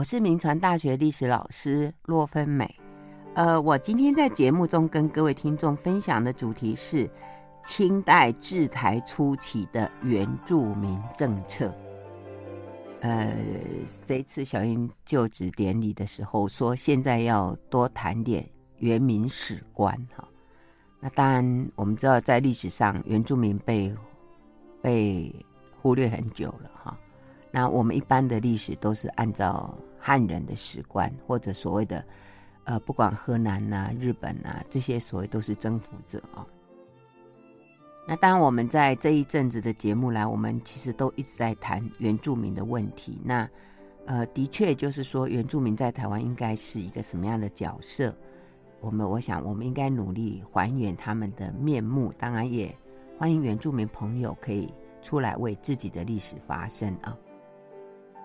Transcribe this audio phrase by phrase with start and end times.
[0.00, 2.74] 我是铭传大学历史老师骆芬美。
[3.34, 7.06] 呃，我今天在节目中跟各位听众分享的主题是
[7.66, 11.70] 清代治台初期的原住民政策。
[13.00, 13.30] 呃，
[14.06, 18.48] 这一次小英就职典礼的时候说，现在要多谈点
[18.78, 20.26] 原民史观哈。
[20.98, 23.94] 那当然，我们知道在历史上原住民被
[24.80, 25.30] 被
[25.78, 26.96] 忽略很久了哈。
[27.50, 32.04] 那我们一般的历史都是按照汉人的史观，或者所谓的
[32.64, 36.46] 呃，不管河南呐、日本呐、啊，这些所谓都是征服者啊。
[38.08, 43.20] 那当然，我们在这一阵子的节目来，我们其实都一直在谈原住民的问题。
[43.22, 43.48] 那
[44.06, 48.12] 呃，的确就是说，原住民在台湾应该是一个什么样的角色？
[48.80, 52.12] 我们我想，我们应该努力还原他们的面目。
[52.18, 52.74] 当然，也
[53.16, 54.72] 欢迎原住民朋友可以
[55.02, 57.16] 出来为自己的历史发声啊。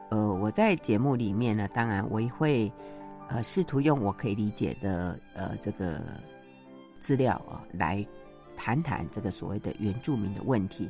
[0.10, 2.72] 呃，我在节目里面呢，当然我也会
[3.28, 6.00] 呃试图用我可以理解的呃这个
[7.00, 8.06] 资料啊来
[8.56, 10.90] 谈谈这个所谓的原住民的问题。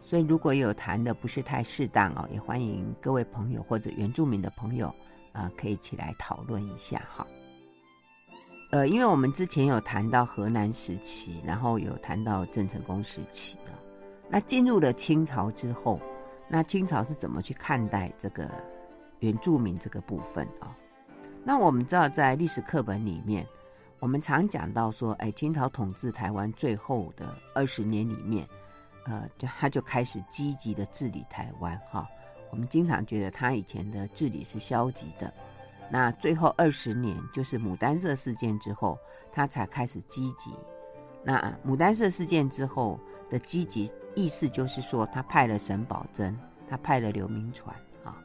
[0.00, 4.92] 所以如果有谈的不是太适当哦，也欢迎各位朋友或者原住民的朋友
[5.32, 7.26] 啊、可以起来讨论一下哈。
[8.70, 13.76] 呃，因为我们之前有谈到河南时期，然后有谈到郑成功时期啊，
[14.30, 16.00] 那进入了清朝之后。
[16.48, 18.50] 那清朝是怎么去看待这个
[19.20, 20.74] 原住民这个部分啊、哦？
[21.42, 23.46] 那我们知道，在历史课本里面，
[23.98, 28.46] 我们常讲到说，哎，清朝统治台湾最后的二十年里面，
[29.04, 32.08] 呃，就他就开始积极的治理台湾哈、
[32.50, 35.32] 我们经常觉得他以前的治理是消极的，
[35.90, 38.96] 那最后二十年就是牡丹社事件之后，
[39.32, 40.52] 他才开始积极。
[41.24, 43.00] 那牡丹社事件之后
[43.34, 43.92] 的积极。
[44.14, 46.32] 意思就是说，他派了沈葆桢，
[46.68, 48.16] 他派了刘铭传啊，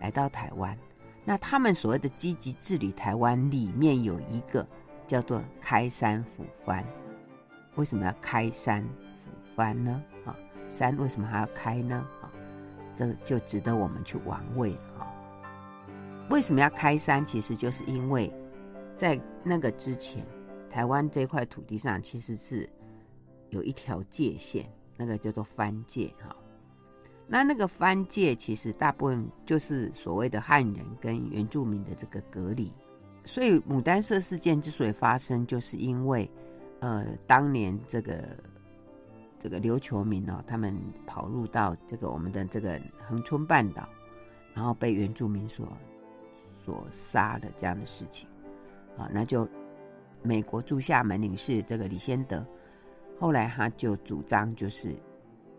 [0.00, 0.76] 来到台湾。
[1.24, 4.66] 那他们所谓的积极治理台湾，里面有一个
[5.06, 6.84] 叫做开山抚番。
[7.76, 10.02] 为什么要开山抚番呢？
[10.24, 10.34] 啊，
[10.66, 12.04] 山为什么还要开呢？
[12.20, 12.26] 啊，
[12.96, 15.06] 这个就值得我们去玩味啊。
[16.28, 17.24] 为什么要开山？
[17.24, 18.32] 其实就是因为
[18.96, 20.26] 在那个之前，
[20.68, 22.68] 台湾这块土地上其实是
[23.56, 24.64] 有一条界限。
[24.98, 26.34] 那个叫做藩界哈，
[27.26, 32.72] 那那个藩界其实大部分就是所谓的汉人跟原住民的这个隔离，
[33.22, 36.26] 所以牡丹社事件之所以发生，就是因为
[36.80, 38.24] 呃当年这个
[39.38, 40.74] 这个琉球民哦，他们
[41.06, 43.86] 跑入到这个我们的这个恒春半岛，
[44.54, 45.70] 然后被原住民所
[46.64, 48.26] 所杀的这样的事情
[48.96, 49.46] 啊，那就
[50.22, 52.42] 美国驻厦门领事这个李先德。
[53.18, 54.94] 后来他就主张，就是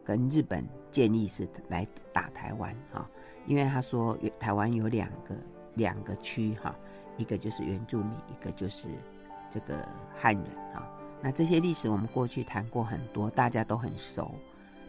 [0.06, 3.10] 跟日本建议是来打台湾哈，
[3.48, 5.36] 因为他说台湾有两个
[5.74, 6.76] 两个区哈，
[7.18, 8.88] 一个就是原住民，一个就是
[9.50, 10.88] 这个汉人哈。
[11.22, 14.32] 那这些历史我们过去谈过很多，大家都很熟。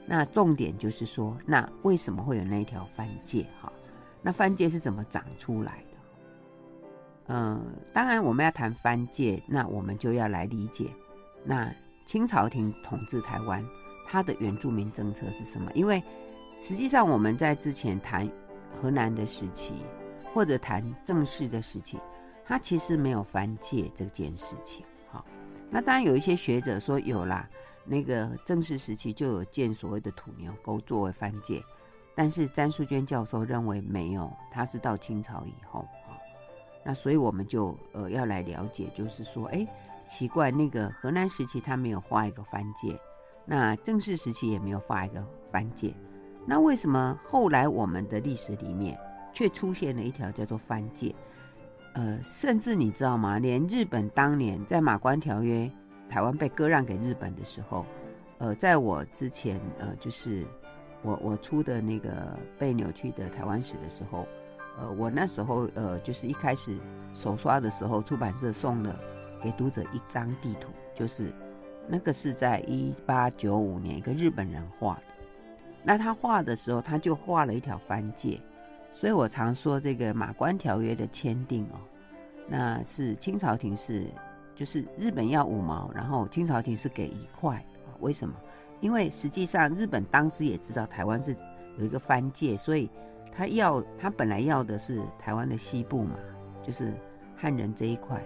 [0.06, 3.72] 那重点就是说，那为什么会有那一条番界哈？
[4.20, 5.98] 那番界是怎么长出来的？
[7.28, 7.64] 嗯，
[7.94, 10.90] 当然我们要谈番界，那我们就要来理解
[11.44, 11.74] 那。
[12.08, 13.62] 清朝廷统治台湾，
[14.06, 15.70] 它的原住民政策是什么？
[15.74, 16.02] 因为
[16.56, 18.26] 实际上我们在之前谈
[18.80, 19.74] 河南的时期，
[20.32, 21.98] 或者谈郑氏的时期，
[22.46, 24.86] 它其实没有翻界这件事情。
[25.12, 25.22] 好，
[25.68, 27.46] 那当然有一些学者说有啦，
[27.84, 31.62] 那个郑氏时期就有建所谓的土牛沟作为翻界，
[32.14, 35.86] 但是詹淑娟教授认为没有，他是到清朝以后。
[36.06, 36.16] 好，
[36.82, 39.68] 那所以我们就呃要来了解，就是说，哎。
[40.08, 42.98] 奇怪，那个河南时期他没有画一个番界，
[43.44, 45.94] 那郑氏时期也没有画一个番界，
[46.46, 48.98] 那为什么后来我们的历史里面
[49.32, 51.14] 却出现了一条叫做番界？
[51.92, 53.38] 呃，甚至你知道吗？
[53.38, 55.70] 连日本当年在马关条约
[56.08, 57.84] 台湾被割让给日本的时候，
[58.38, 60.46] 呃，在我之前，呃，就是
[61.02, 64.26] 我我出的那个被扭曲的台湾史的时候，
[64.78, 66.78] 呃，我那时候呃，就是一开始
[67.14, 68.98] 手刷的时候，出版社送了。
[69.42, 71.32] 给读者一张地图，就是
[71.86, 75.02] 那个是在一八九五年一个日本人画的。
[75.82, 78.40] 那他画的时候，他就画了一条番界。
[78.90, 81.78] 所以我常说这个马关条约的签订哦，
[82.48, 84.06] 那是清朝廷是
[84.56, 87.56] 就是日本要五毛，然后清朝廷是给一块
[87.86, 87.94] 啊？
[88.00, 88.34] 为什么？
[88.80, 91.36] 因为实际上日本当时也知道台湾是
[91.78, 92.90] 有一个番界，所以
[93.32, 96.16] 他要他本来要的是台湾的西部嘛，
[96.62, 96.92] 就是
[97.36, 98.20] 汉人这一块。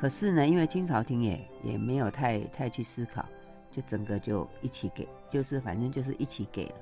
[0.00, 3.22] 可是呢，因为清朝廷也也没有太太去思考，
[3.70, 6.74] 就整个就一起给，就是反正就是一起给了。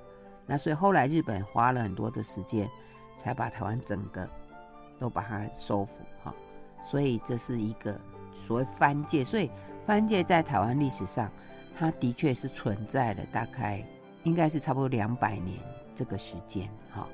[0.47, 2.71] 那所以后来日本花了很多的时间，
[3.17, 4.31] 才把台湾整个
[5.01, 6.33] 都把它收复哈。
[6.81, 8.01] 所以这是一个
[8.33, 9.51] 所谓藩界，所以
[9.85, 11.29] 藩界在台湾历史上，
[11.77, 13.85] 它的确是存在了，大概
[14.23, 15.59] 应该是差不多两百年
[15.93, 17.05] 这个时间哈。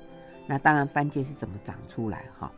[0.45, 2.51] 那当然藩界是怎么长出来哈？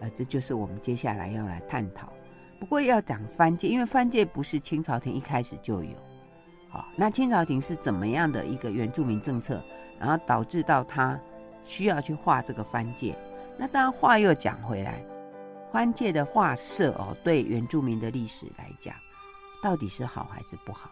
[0.00, 2.12] 呃，这就是我们接下来要来探讨。
[2.60, 5.96] 不过要讲藩界，因为藩界不是清朝廷一开始就有。
[6.68, 9.60] 好，那清朝廷是怎么样的一个原住民政策，
[9.98, 11.18] 然后导致到他
[11.64, 13.16] 需要去画这个藩界？
[13.58, 15.02] 那当然话又讲回来，
[15.72, 18.94] 藩界的画设哦，对原住民的历史来讲，
[19.62, 20.90] 到底是好还是不好？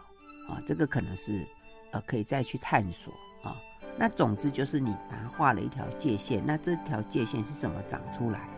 [0.49, 1.47] 啊，这个可能是
[1.91, 3.13] 呃可以再去探索
[3.43, 3.55] 啊。
[3.95, 8.49] 那总之就是你把它画了一条界线，那这条界线是怎么长出来？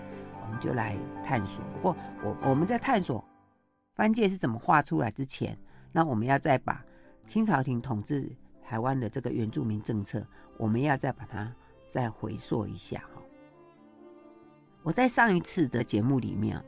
[0.52, 1.64] 我们就来探索。
[1.74, 3.24] 不过我我们在探索
[3.96, 5.58] 藩界是怎么画出来之前，
[5.94, 6.84] 那我们要再把。
[7.28, 8.30] 清朝廷统治
[8.62, 10.22] 台湾的这个原住民政策，
[10.58, 11.50] 我们要再把它
[11.86, 13.22] 再回溯一下哈。
[14.84, 16.62] 我在上一次的节目里面，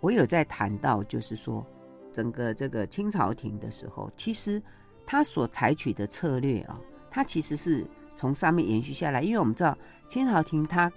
[0.00, 1.64] 我有在谈到，就是说
[2.12, 4.60] 整个这个清朝廷的时候，其实
[5.06, 7.86] 他所采取的策略啊，他其实是
[8.16, 9.22] 从上面延续下来。
[9.22, 9.76] 因为我们知道
[10.08, 10.90] 清朝廷他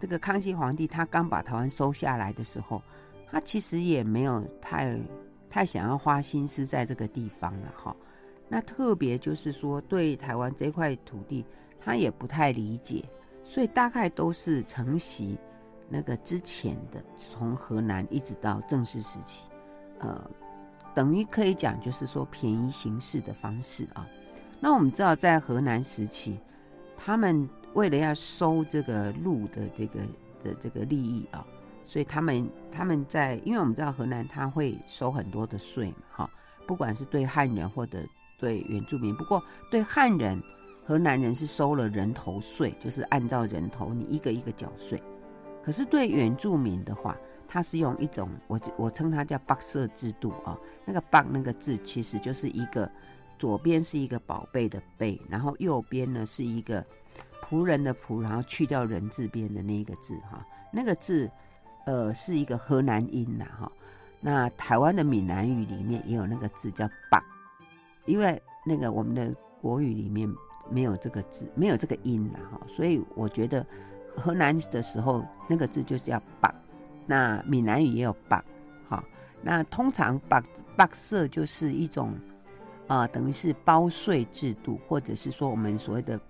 [0.00, 2.82] 这个康熙皇帝他刚把台湾收下来的时候，
[3.30, 4.98] 他其实也没有太
[5.50, 7.94] 太想要花心思在这个地方了哈。
[8.48, 11.44] 那特别就是说，对台湾这块土地，
[11.78, 13.04] 他也不太理解，
[13.44, 15.38] 所以大概都是承袭
[15.88, 19.44] 那个之前的，从河南一直到正式时期，
[19.98, 20.30] 呃，
[20.94, 24.08] 等于可以讲就是说便宜行事的方式啊。
[24.58, 26.40] 那我们知道，在河南时期，
[26.96, 30.00] 他们为了要收这个鹿的这个
[30.42, 31.46] 的这个利益啊，
[31.84, 36.30] 所以他们他们在，因为我们知道河南他会收很多的税嘛，哈，
[36.66, 37.98] 不管是对汉人或者。
[38.40, 40.42] 对原住民，不过对汉人、
[40.86, 44.98] 河南人是收了人头税，就是按照人头你一个一个缴税。
[45.62, 47.14] 可是对原住民的话，
[47.46, 50.58] 他是用一种我我称它叫“八色制度”啊。
[50.86, 52.90] 那个“八”那个字其实就是一个
[53.38, 56.82] 左边是一个宝贝的“贝”，然后右边呢是一个
[57.50, 60.46] 仆人的“仆”，然后去掉人字边的那一个字哈。
[60.72, 61.28] 那个字
[61.84, 63.72] 呃是一个河南音呐哈。
[64.20, 67.20] 那台湾的闽南语里面也有那个字叫“八”。
[68.06, 70.32] 因为那个我们的国语里面
[70.70, 73.66] 没有这个字，没有这个音呐哈，所以我觉得
[74.16, 76.54] 河南的时候那个字就是要“八”，
[77.04, 78.42] 那闽南语也有“八”
[78.88, 79.04] 哈。
[79.42, 80.42] 那通常“八
[80.76, 82.14] ”“八色”就是一种
[82.86, 86.20] 啊、等于是包税制度，或者是说我们所谓的、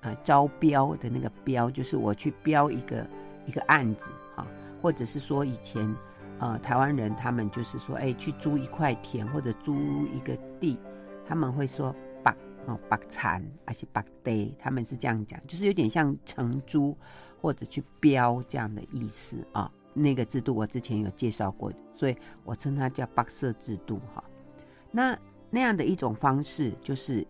[0.00, 3.06] 呃、招标的那个标，就是我去标一个
[3.46, 4.46] 一个案子哈，
[4.80, 5.94] 或者是说以前、
[6.38, 9.74] 呃、台湾人他们就是说哎去租一块田或者租
[10.14, 10.78] 一个地。
[11.26, 11.94] 他们会说
[12.24, 12.36] “八”
[12.66, 16.96] 哦，“八产”还是“八地”，他们是这样讲，就是有点像承租
[17.40, 19.70] 或者去标这样的意思啊。
[19.94, 24.24] 那个制度我之前有介绍过，所以我称它叫“八色制度”哈。
[24.90, 25.16] 那
[25.50, 27.24] 那样的一种方式，就是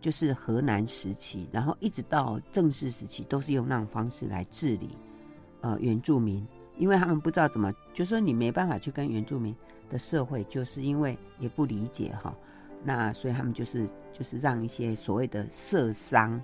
[0.00, 4.88] 就是河南时期，然后一直到正式时期，都是用那种方式来治理
[5.60, 6.46] 呃原住民，
[6.76, 9.54] 因为他们不知道怎么，就说你没办法去跟原住民
[9.88, 12.34] 的社会，就是因为也不理解哈。
[12.84, 16.40] 那所以他们就是就是让一些所谓的社商，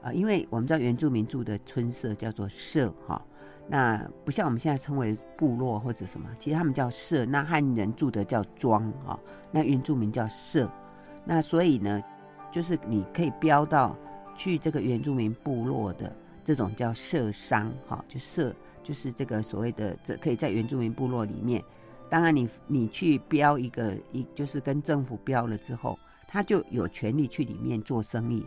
[0.00, 3.20] 啊、因为我们知道原住民住的村社叫做社哈，
[3.68, 7.26] 那不像我们现在称为部落或者什么，其实他们叫社。
[7.26, 9.18] 那汉人住的叫庄哈，
[9.50, 10.70] 那原住民叫社。
[11.24, 12.00] 那所以呢，
[12.50, 13.96] 就是你可以标到
[14.34, 16.14] 去这个原住民部落的
[16.44, 21.62] 这种叫社商哈，就社就是这个所谓的这可以在原住民部落里面。
[22.10, 28.46] 当然你，你去标一个一，就是跟政府标了之后，他就有权利去里面做生意，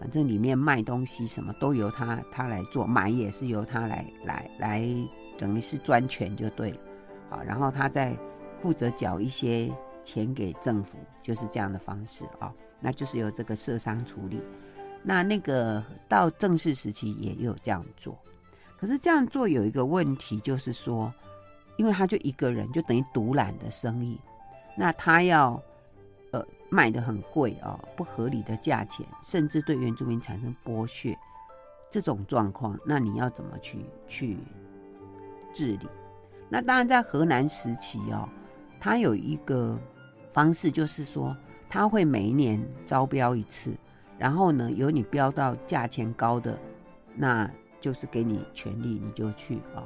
[0.00, 4.88] 反正里面卖东西什么都由他他来做，买也是由他来来来，
[5.36, 6.78] 等于是专权就对了，
[7.28, 8.16] 好，然后他再
[8.58, 9.70] 负责缴一些
[10.02, 12.50] 钱给政府，就是这样的方式啊，
[12.82, 14.42] 那就是由这个社商处理。
[15.02, 18.18] 那那个到正式时期也有这样做，
[18.76, 21.10] 可是这样做有一个问题，就是说。
[21.78, 24.20] 因为他就一个人，就等于独揽的生意，
[24.76, 25.60] 那他要
[26.30, 31.18] 呃卖的很贵、哦，不合理的价钱，甚至对原住民产生剥削
[31.90, 34.36] 这种状况，那你要怎么去去
[35.54, 35.88] 治理？
[36.50, 38.28] 那当然，在河南时期哦，
[38.78, 39.76] 他有一个
[40.30, 41.34] 方式，就是说
[41.72, 43.72] 他会每一年招标一次，
[44.18, 46.54] 然后呢，由你标到价钱高的，
[47.16, 47.50] 那
[47.80, 49.82] 就是给你权利，你就去啊。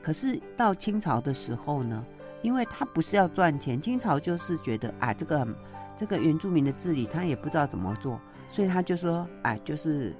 [0.00, 2.06] 可是到清朝的时候呢，
[2.40, 5.48] 因为他不是要赚钱，清朝就是觉得啊，这个
[5.96, 10.14] 这个原住民的治理他也不知道怎么做，所以他就说，啊，就是，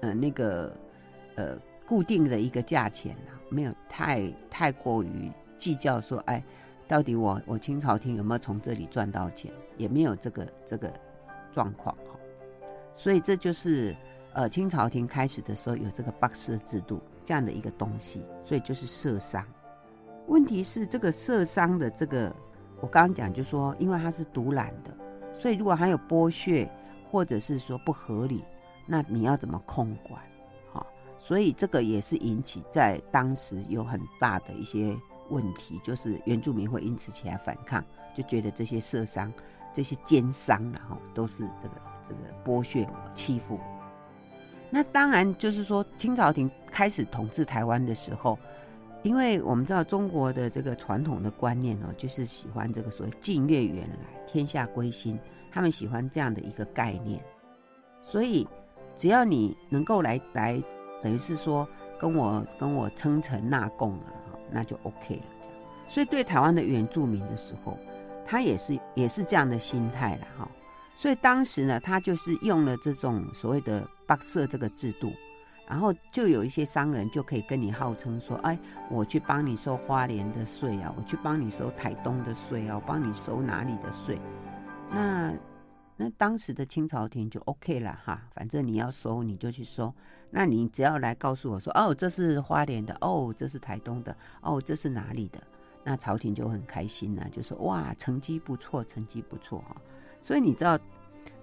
[0.00, 0.74] 呃，那个，
[1.34, 6.42] 呃，固定的一个价钱啊，没有太太过于计较说，哎，
[6.86, 10.92] 到底我我清朝廷有没有从这里赚到钱，也没有这个这个
[11.52, 12.18] 状况哈。
[12.94, 13.96] 所以这就是
[14.32, 19.44] 呃清朝廷开始的时候有这个八社制度这样的一个东西，所以就是社商。
[20.26, 22.34] 问题是这个社商的这个，
[22.80, 24.90] 我刚刚讲就说，因为它是独揽的，
[25.34, 26.70] 所以如果还有剥削
[27.10, 28.42] 或者是说不合理，
[28.86, 30.22] 那你要怎么控管？
[30.72, 30.86] 好，
[31.18, 34.96] 所以这个也是引起在当时有很大的一些
[35.28, 39.32] 问题，就是原住民会因此起来反抗，就觉得这些社商、
[39.72, 43.60] 这些奸商，然后都是这个这个剥削我、欺负我。
[44.70, 48.38] 那当然就是说，清朝廷开始统治台湾的时候。
[49.02, 55.20] 因为我们知道中国的这个传统的观念哦，就是喜欢这个所谓“近悦远来，天下归心”，
[55.52, 57.22] 他们喜欢这样的一个概念。
[58.00, 58.48] 所以，
[58.96, 60.58] 只要你能够来来，
[61.02, 64.13] 等于是说跟我跟我称臣纳贡啊，
[64.50, 65.22] 那就 OK 了。
[65.42, 65.58] 这样，
[65.88, 67.78] 所以对台湾的原住民的时候，
[68.26, 70.48] 他也是也是这样的心态了哈。
[70.94, 75.12] 所以当时呢，他就是用了这种所谓的八社这个制度。
[75.66, 78.58] 然后就有一些商人就可以跟你号称说：“哎，
[78.90, 84.18] 我去帮你收花莲的税啊，我去帮你收台东的税啊，我帮你收哪里的税？”
[84.92, 85.32] 那
[85.96, 89.94] 那当时的清朝廷就 OK 了哈，反正你要收你就去收，
[90.30, 95.42] 那你只要来告诉我说：“哦，这是花莲的，哦，这是台东的，哦，这是哪里的？”
[95.84, 99.76] 那朝廷就很开心了，就说：“哇，成绩不错，成绩不错哈。”
[100.20, 100.78] 所以你知道，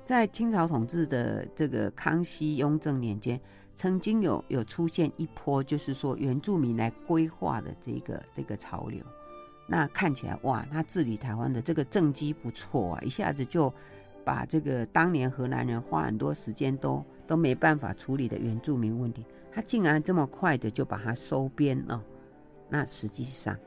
[0.04, 3.40] 在清朝统治的这个康熙、雍正年间。
[3.74, 9.04] 曾经有有出现一波，就是说原住民来规划的这个这个潮流，
[9.66, 13.74] 那看起来哇，他治理台湾的这个政绩不错啊，一下子就
[14.24, 22.02] 把这个当年荷兰人花很多时间都都没办法处理的原住民问题，他竟然这么快的就把它收编了。
[22.70, 23.58] 那实际上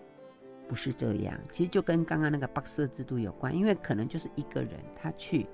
[0.68, 5.46] 不是这样，其实就跟刚刚那个八社制度有关，因为可能就是一个人他去。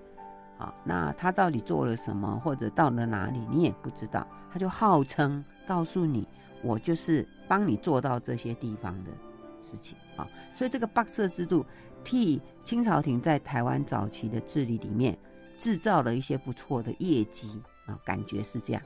[0.59, 4.27] 啊，那他到底做了什么，或者到了哪里，你也不知道。
[4.53, 6.29] 他就号称告诉你，
[6.63, 9.11] 我就是帮你做到这些地方的
[9.59, 10.29] 事情啊。
[10.53, 11.65] 所以这个八社制度
[12.05, 15.19] 替清朝廷在台湾早期的治理里面
[15.59, 18.83] 制造了一些不错的业绩啊，感觉是这样。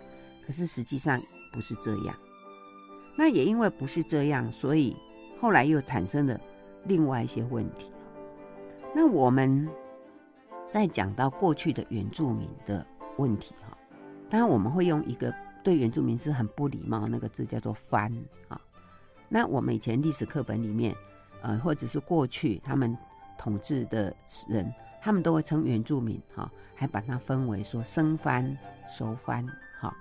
[0.47, 1.21] 可是实际上
[1.53, 2.17] 不是这样。
[3.17, 4.97] 那也因为不是这样，所以
[5.41, 6.41] 后来又产生了
[6.85, 7.93] 另外一些问题。
[8.95, 9.69] 那我们。
[10.71, 12.85] 再讲到过去的原住民的
[13.17, 13.79] 问题哈，
[14.29, 18.13] 当然我们会用一个对原住民是很不礼貌那个字叫做“番”
[18.49, 18.61] 啊。
[19.29, 20.93] 那我们以前历史课本里面，
[21.45, 22.97] 呃，或者是过去他们
[23.37, 24.15] 统治的
[24.49, 24.73] 人，
[25.03, 28.57] 他们都会称原住民哈，还把它分为说生番、
[28.89, 29.47] 熟番
[29.79, 29.95] 哈。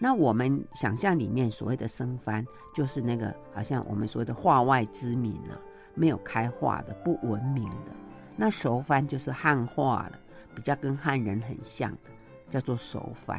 [0.00, 5.54] 那我们想象里面所谓的生番，就是那个好像我们说的化外之民啊，
[5.94, 7.92] 没有开化的、不文明的。
[8.36, 10.18] 那熟番就是汉化的，
[10.52, 12.10] 比较跟汉人很像的，
[12.50, 13.38] 叫做熟番。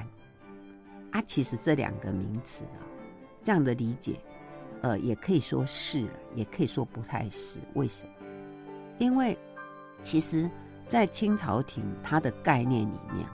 [1.12, 2.88] 啊，其实这两个名词啊，
[3.44, 4.18] 这样的理解，
[4.82, 7.60] 呃，也可以说是了，也可以说不太是。
[7.76, 8.14] 为什么？
[8.98, 9.38] 因为
[10.02, 10.50] 其实，
[10.88, 13.26] 在清朝廷它的概念里面，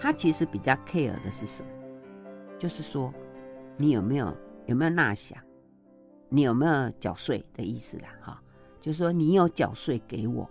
[0.00, 1.68] 它其实比较 care 的是什么？
[2.58, 3.12] 就是说，
[3.76, 4.34] 你有没有
[4.66, 5.34] 有没有纳饷，
[6.28, 8.42] 你有没有缴税的意思啦，哈，
[8.80, 10.48] 就是说你有缴税给我。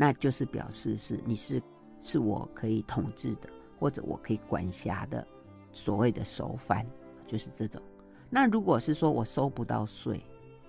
[0.00, 1.60] 那就是表示是你是
[1.98, 3.48] 是我可以统治的，
[3.80, 5.26] 或者我可以管辖的，
[5.72, 6.86] 所谓的首藩，
[7.26, 7.82] 就是这种。
[8.30, 10.20] 那如果是说我收不到税，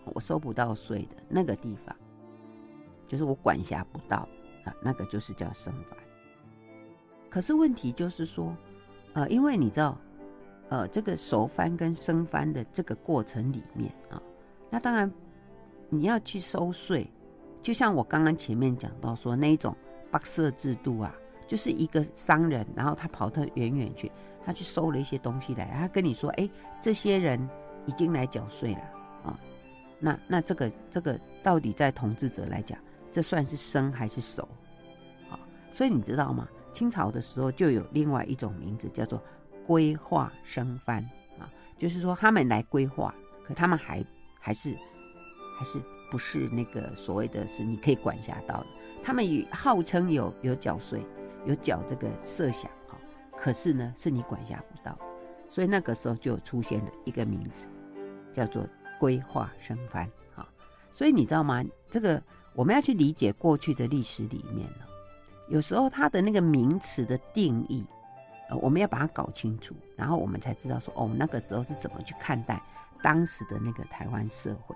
[0.05, 1.95] 我收不到税的那个地方，
[3.07, 4.27] 就是我管辖不到
[4.63, 5.97] 啊，那个就是叫生番。
[7.29, 8.55] 可是问题就是说，
[9.13, 9.97] 呃，因为你知道，
[10.69, 14.21] 呃，这个熟番跟生番的这个过程里面啊，
[14.69, 15.11] 那当然
[15.89, 17.07] 你要去收税。
[17.61, 19.75] 就像我刚刚前面讲到说，那一种
[20.11, 21.13] 笏社制度啊，
[21.45, 24.09] 就是一个商人，然后他跑到远远去，
[24.49, 26.49] 他去收了一些东西来，他跟你说：“哎，
[26.81, 27.39] 这些人
[27.85, 28.81] 已经来缴税了
[29.23, 29.39] 啊。”
[30.01, 32.75] 那那这个这个到底在统治者来讲，
[33.11, 34.41] 这算是生还是熟？
[35.29, 35.37] 啊，
[35.69, 36.47] 所以你知道吗？
[36.73, 39.21] 清朝的时候就有另外一种名字叫做
[39.67, 41.03] 归化生番
[41.37, 43.13] 啊，就是说他们来归化，
[43.45, 44.03] 可他们还
[44.39, 44.75] 还是
[45.59, 45.79] 还是。
[46.11, 48.67] 不是那个所谓的是你可以管辖到的，
[49.03, 50.99] 他们也号称有有缴税，
[51.45, 52.67] 有缴这个设想，
[53.41, 54.97] 可是呢是你管辖不到，
[55.47, 57.69] 所以那个时候就出现了一个名词，
[58.33, 58.67] 叫做
[58.99, 60.47] 规划生番哈。
[60.91, 61.63] 所以你知道吗？
[61.89, 62.21] 这个
[62.53, 64.85] 我们要去理解过去的历史里面呢，
[65.47, 67.85] 有时候它的那个名词的定义，
[68.49, 72.61] 呃，我们要把它搞清楚，然后我们才知道说哦，那个时候是怎么去看待
[73.01, 74.75] 当时的那个台湾社会。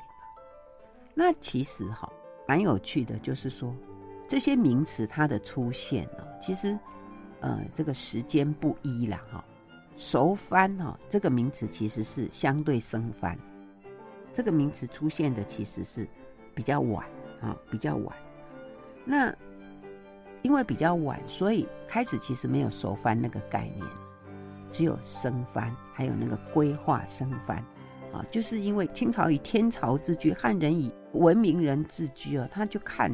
[1.13, 2.10] 那其实哈，
[2.48, 3.75] 蛮有趣的，就是说
[4.27, 6.77] 这些名词它的出现呢，其实
[7.43, 9.43] 呃这个时间不一了哈。
[9.95, 13.38] 熟番哈这个名词其实是相对生番，
[14.33, 16.07] 这个名词出现的其实是
[16.55, 17.05] 比较晚
[17.41, 18.15] 啊，比较晚。
[19.05, 19.31] 那
[20.41, 23.85] 因为比较晚，所以开始其实没有熟番那个概念，
[24.71, 27.63] 只有生番，还有那个归化生番。
[28.12, 33.12] 啊，就是因为清朝以天朝自居，汉人以文明人自居啊，他就看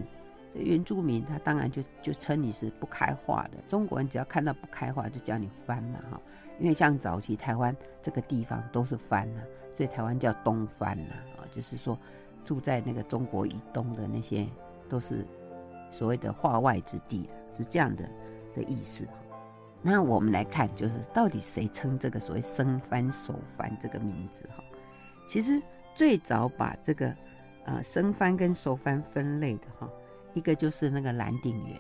[0.51, 6.21] 这原住民，他当然就就称你是不开化的中国人，只要看到不开化就叫你番嘛哈。
[6.59, 9.41] 因为像早期台湾这个地方都是番呐，
[9.73, 11.97] 所以台湾叫东番呐啊，就是说
[12.43, 14.45] 住在那个中国以东的那些
[14.89, 15.25] 都是
[15.89, 18.03] 所谓的化外之地的，是这样的
[18.53, 19.07] 的意思。
[19.81, 24.61] 那我们来看，就是到底谁称这个所谓生番熟番这个名字哈？
[25.29, 25.61] 其实
[25.95, 27.15] 最早把这个，
[27.63, 29.89] 呃，生番跟熟番分类的哈，
[30.39, 31.77] 一个就是那个蓝鼎元，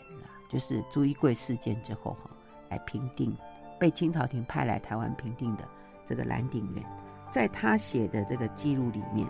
[0.49, 2.29] 就是朱一贵事件之后哈，
[2.69, 3.35] 来平定，
[3.79, 5.63] 被清朝廷派来台湾平定的
[6.05, 6.85] 这个蓝鼎元，
[7.31, 9.25] 在他写的这个记录里面，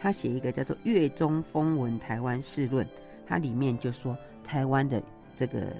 [0.00, 2.84] 他写一个叫做《月中风闻台湾事论》，
[3.28, 5.02] 它里面就说台湾的
[5.36, 5.72] 这个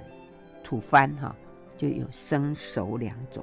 [0.62, 1.34] 土蕃哈，
[1.76, 3.42] 就有生熟两种，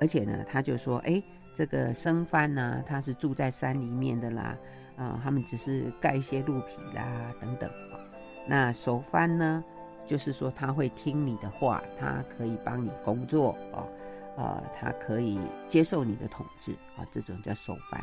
[0.00, 1.20] 而且呢，他就说，哎。
[1.56, 4.58] 这个生番呢，他是住在山里面的啦，
[4.96, 7.70] 啊，他们只是盖一些鹿皮啦等等。
[8.46, 9.64] 那熟番呢，
[10.06, 13.86] 就是说他会听你的话，他可以帮你工作啊，
[14.42, 18.00] 啊，他可以接受你的统治啊，这种叫熟番。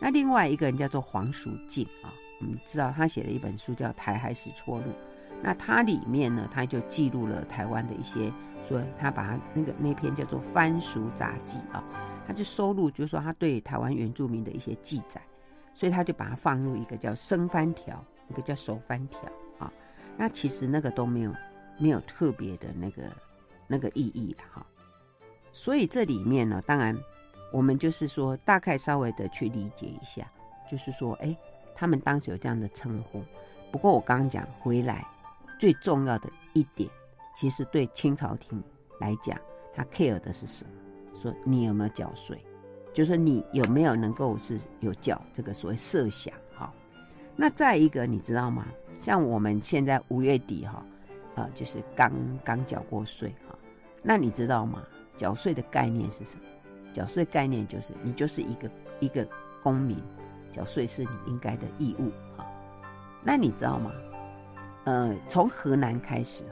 [0.00, 4.82] 那另外一个人叫做黄淑静啊，我们知道他写了一本书叫《台海史辍录》，
[5.42, 8.32] 那他里面呢，他就记录了台湾的一些，
[8.68, 11.84] 所以他把那个那篇叫做《番俗杂记》啊。
[12.26, 15.20] 他就收录，就是说他对台湾原住民的一些记载，
[15.74, 19.20] 所以他就把它放入一个叫生番条，一个叫熟番条。
[20.20, 21.34] 那其实那个都没有
[21.78, 23.02] 没有特别的那个
[23.66, 24.66] 那个意义了哈。
[25.50, 26.94] 所以这里面呢，当然
[27.50, 30.30] 我们就是说大概稍微的去理解一下，
[30.70, 31.34] 就是说，哎，
[31.74, 33.24] 他们当时有这样的称呼。
[33.72, 35.06] 不过我刚刚讲回来，
[35.58, 36.90] 最重要的一点，
[37.34, 38.62] 其实对清朝廷
[38.98, 39.40] 来讲，
[39.74, 40.70] 他 care 的是什么？
[41.16, 42.38] 说你有没有缴税？
[42.92, 46.34] 就说你有没有能够是有缴这个所谓设想？
[47.36, 48.66] 那再一个你知道吗？
[48.98, 50.84] 像我们现在五月底哈，
[51.34, 52.12] 啊，就是刚
[52.44, 53.58] 刚缴过税哈。
[54.02, 54.82] 那你知道吗？
[55.16, 56.44] 缴税的概念是什么？
[56.92, 59.26] 缴税概念就是你就是一个一个
[59.62, 59.96] 公民，
[60.52, 62.46] 缴税是你应该的义务哈。
[63.22, 63.92] 那你知道吗？
[64.84, 66.50] 呃，从河南开始哈，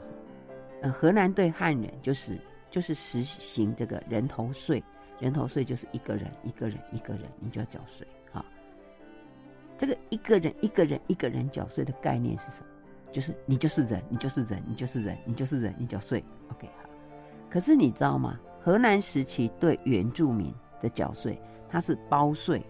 [0.83, 2.39] 呃，河南对汉人就是。
[2.71, 4.83] 就是实行这个人头税，
[5.19, 8.07] 人头税就是一个人一个人一个人，你就要缴税。
[9.79, 12.67] 这个一个人一个人一个人缴税的概念是什么？
[13.11, 16.23] 就是你就是人，你就是人，你就是人，你就是人，你缴税。
[16.51, 16.89] OK 好。
[17.49, 18.39] 可是你知道吗？
[18.61, 22.63] 荷兰时期对原住民的缴税，它是包税，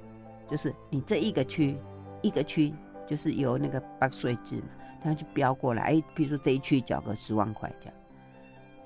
[0.48, 1.78] 就是你这一个区
[2.22, 2.74] 一个区，
[3.06, 4.70] 就是由那个包税制嘛，
[5.04, 5.82] 它去标过来。
[5.82, 7.96] 哎，比如说这一区缴个十万块这样，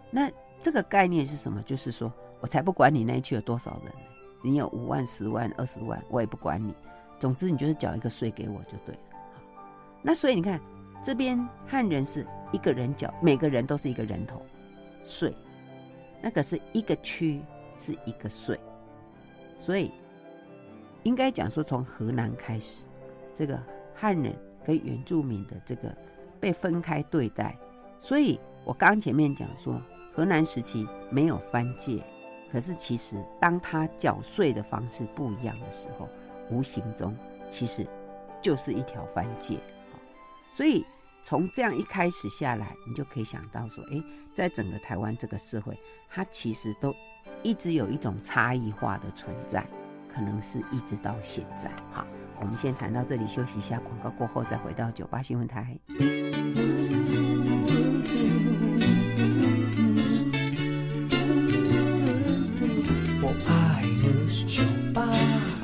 [0.09, 0.31] 那。
[0.62, 1.62] 这个概念是什么？
[1.63, 2.09] 就是说
[2.39, 3.93] 我才不管你那一区有多少人，
[4.41, 6.73] 你有五万、十万、二十万，我也不管你。
[7.23, 9.01] 总之，你就是缴一个税给我就对了。
[10.01, 10.59] 那所以你看，
[11.01, 14.41] 这边汉人是一个人缴，每个人都是一个人头
[15.05, 15.33] 税，
[16.21, 17.41] 那个是一个区
[17.77, 18.59] 是一个税，
[19.57, 19.89] 所以
[21.03, 22.83] 应该讲说，从河南开始，
[23.33, 23.57] 这个
[23.95, 25.95] 汉人跟原住民的这个
[26.41, 27.57] 被分开对待。
[28.01, 29.81] 所以我刚前面讲说。
[30.15, 32.03] 河南时期没有藩界，
[32.51, 36.07] 可是其实当他缴税的方式不一样的时候，
[36.49, 37.15] 无形中
[37.49, 37.86] 其实
[38.41, 39.58] 就是一条番界。
[40.53, 40.86] 所以
[41.23, 44.03] 从这样一开始下来，你就可以想到说，诶，
[44.36, 45.77] 在整个台湾这个社会，
[46.10, 46.93] 它其实都
[47.41, 49.65] 一直有一种差异化的存在，
[50.13, 51.71] 可能是一直到现在。
[51.91, 52.06] 好，
[52.39, 55.79] 我们先谈到这里，休息一下，广告过后再回到九八新闻台。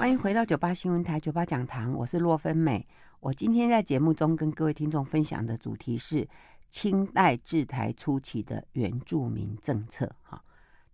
[0.10, 2.84] 欢迎回到九八新闻台九八讲堂，我是洛芬美。
[3.20, 6.28] 我今天在节目中跟各位听众分享的主题是
[6.68, 10.12] 清代治台初期的原住民政策。
[10.24, 10.44] 哈，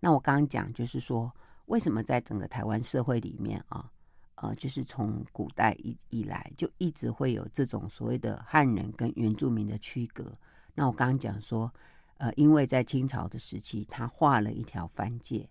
[0.02, 1.34] 那我刚刚讲就是说，
[1.68, 3.90] 为什么在整个台湾社会里面啊，
[4.36, 10.38] 呃，就是从古代以以来就一直会有这种所谓的汉人跟原住民的区隔。
[10.74, 11.74] 那我刚刚讲说，
[12.18, 15.50] 呃，因为在清朝的时期，他画了一条番界，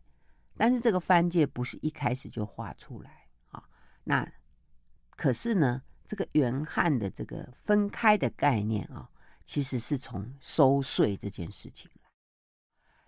[0.54, 3.23] 但是这个番界不是一开始就画出来。
[4.04, 4.30] 那
[5.16, 9.08] 可是呢，这个原汉的这个分开的概念啊，
[9.44, 12.10] 其实是从收税这件事情来，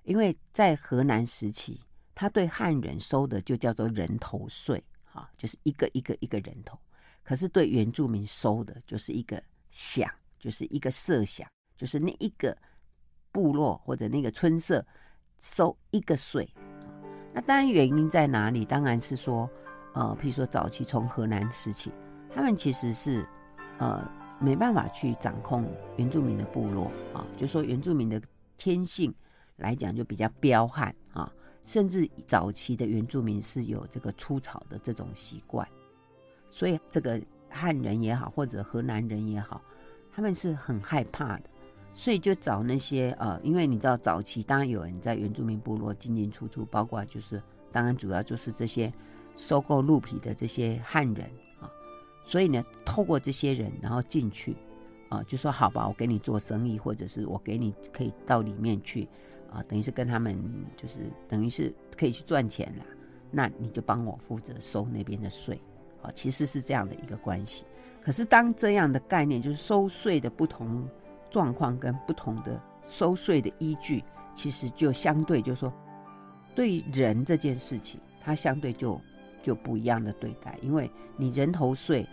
[0.03, 1.81] 因为在河南时期，
[2.15, 4.83] 他对汉人收的就叫做人头税，
[5.13, 6.79] 啊，就是一个一个一个人头。
[7.23, 11.45] 可是对原住民收的就是一个饷，就是一个社饷，
[11.77, 12.57] 就是那一个
[13.33, 14.87] 部落或者那个村社
[15.39, 16.49] 收一个税。
[17.35, 18.65] 那当然原因在哪里？
[18.65, 19.51] 当然是说，
[19.97, 21.91] 呃，譬如说早期从河南时期，
[22.33, 23.27] 他们其实是
[23.79, 24.07] 呃
[24.39, 28.21] 没办法去掌控原住民的部落啊，就说原住民的
[28.59, 29.13] 天性
[29.57, 31.33] 来讲就比较彪悍啊，
[31.65, 35.67] 甚至早期的原住民是有这个出草的这种习惯。
[36.51, 39.61] 所以，这个汉人也好，或者河南人也好，
[40.13, 41.43] 他们是很害怕的，
[41.93, 48.93] 所以就找那些呃，因为你知道，早期当然有人在原住民部落进进出出，包括就是当然主要就是这些
[49.37, 51.70] 收购鹿皮的这些汉人啊，
[52.25, 54.57] 所以呢，透过这些人然后进去
[55.09, 59.09] 啊，就说好吧，我给你做生意，或者是我给你可以到里面去
[59.53, 60.37] 啊，等于是跟他们
[60.77, 62.85] 就是等于是可以去赚钱了，
[63.31, 65.61] 那你就帮我负责收那边的税。
[66.03, 67.64] 啊其实是这样的一个关系，
[68.03, 70.88] 可是当这样的概念，就是收税的不同
[71.31, 75.72] 状况跟不同的收税的依据，其实就相对就是说，
[76.55, 79.01] 对人这件事情，它相对就
[79.47, 82.05] 就不一样的对待，因为你人头税，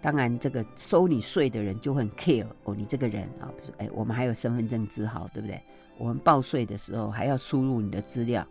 [0.00, 5.62] 当然这个收你税的人就很 care 哦，你这个人啊，比如说哎，我们还有身份证字号，对不对？
[5.96, 8.44] 我们报税的时候还要输入你的资料，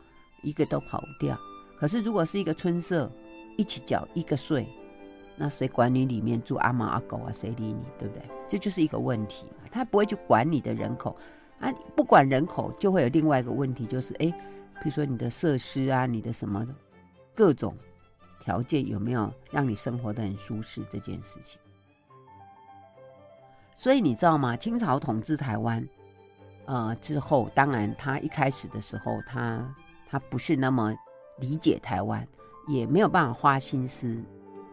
[0.44, 1.38] 一个都跑不掉。
[1.78, 3.12] 可是如果是一个村社
[3.58, 4.66] 一起缴一个税。
[5.38, 7.32] 那谁管你里面住阿猫阿狗啊？
[7.32, 7.84] 谁理你？
[7.98, 8.24] 对不对？
[8.48, 9.68] 这就是一个问题嘛。
[9.72, 11.18] 他不会去管你的人口
[11.60, 14.28] 啊，不管人口就会有另外一个问题，就是哎，
[14.84, 16.68] 比如说你的设施啊，你的什么
[17.34, 17.76] 各种
[18.42, 21.58] 条件有没有让你生活得很舒适这件事情。
[23.74, 24.58] 所以你知道吗？
[24.58, 25.88] 清朝统治台湾
[26.66, 29.74] 呃之后，当然他一开始的时候，他
[30.10, 30.94] 他不是那么
[31.40, 32.28] 理解台湾，
[32.68, 34.22] 也没有办法花心思。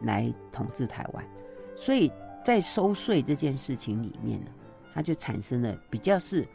[0.02, 1.28] 来统治台湾，
[1.74, 2.09] 所以
[2.44, 4.46] 在收税这件事情里面呢，
[4.94, 6.46] 它就产生了比较是，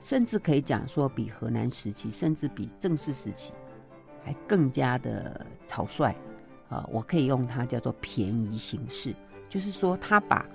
[0.00, 3.52] 甚至可以讲说比河南时期，甚至比正式时期
[4.22, 6.14] 还更加的草率
[6.68, 6.88] 啊！
[6.90, 9.14] 我可以用它叫做便宜行事，
[9.48, 10.46] 就是说他把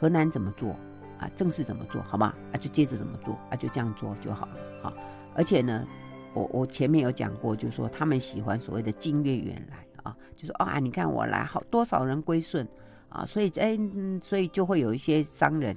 [0.00, 0.70] 河南怎么做
[1.18, 2.34] 啊，正式怎么做好吗？
[2.52, 4.92] 啊，就接着怎么做啊，就这样做就好了啊！
[5.34, 5.86] 而且呢，
[6.34, 9.84] 我我前面有讲过，就是说他们喜欢所谓的近月圆来。
[10.04, 12.66] 啊，就说啊，你看我来好多少人归顺
[13.08, 13.76] 啊，所以哎、
[14.22, 15.76] 所以就会有一些商人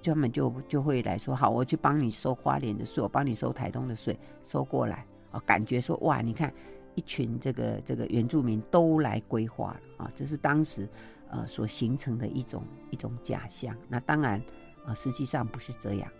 [0.00, 6.54] 专门就就会来说，好，我去帮你收花莲的税，我帮你收台东的税，收过来啊，感觉说哇，你看
[6.98, 10.88] 一群这个这个原住民都来规划啊，这是当时
[11.30, 13.76] 呃所形成的一种一种假象。
[13.88, 14.42] 那当然
[14.84, 16.10] 啊，实际上不是这样。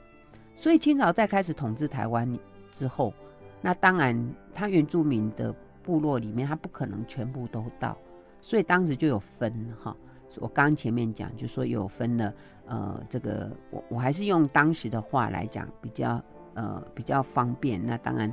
[0.56, 2.38] 所以清朝在开始统治台湾
[2.70, 3.12] 之后，
[3.60, 4.14] 那当然
[4.54, 5.52] 他原住民的。
[5.80, 7.96] 部落里面，他不可能全部都到，
[8.42, 9.96] 所以当时就有分哈。
[10.36, 12.34] 我刚前面讲，就说有分了，
[12.66, 17.82] 呃，这个我我还是用当时的话来讲，比较呃比较方便。
[17.82, 18.30] 那当然，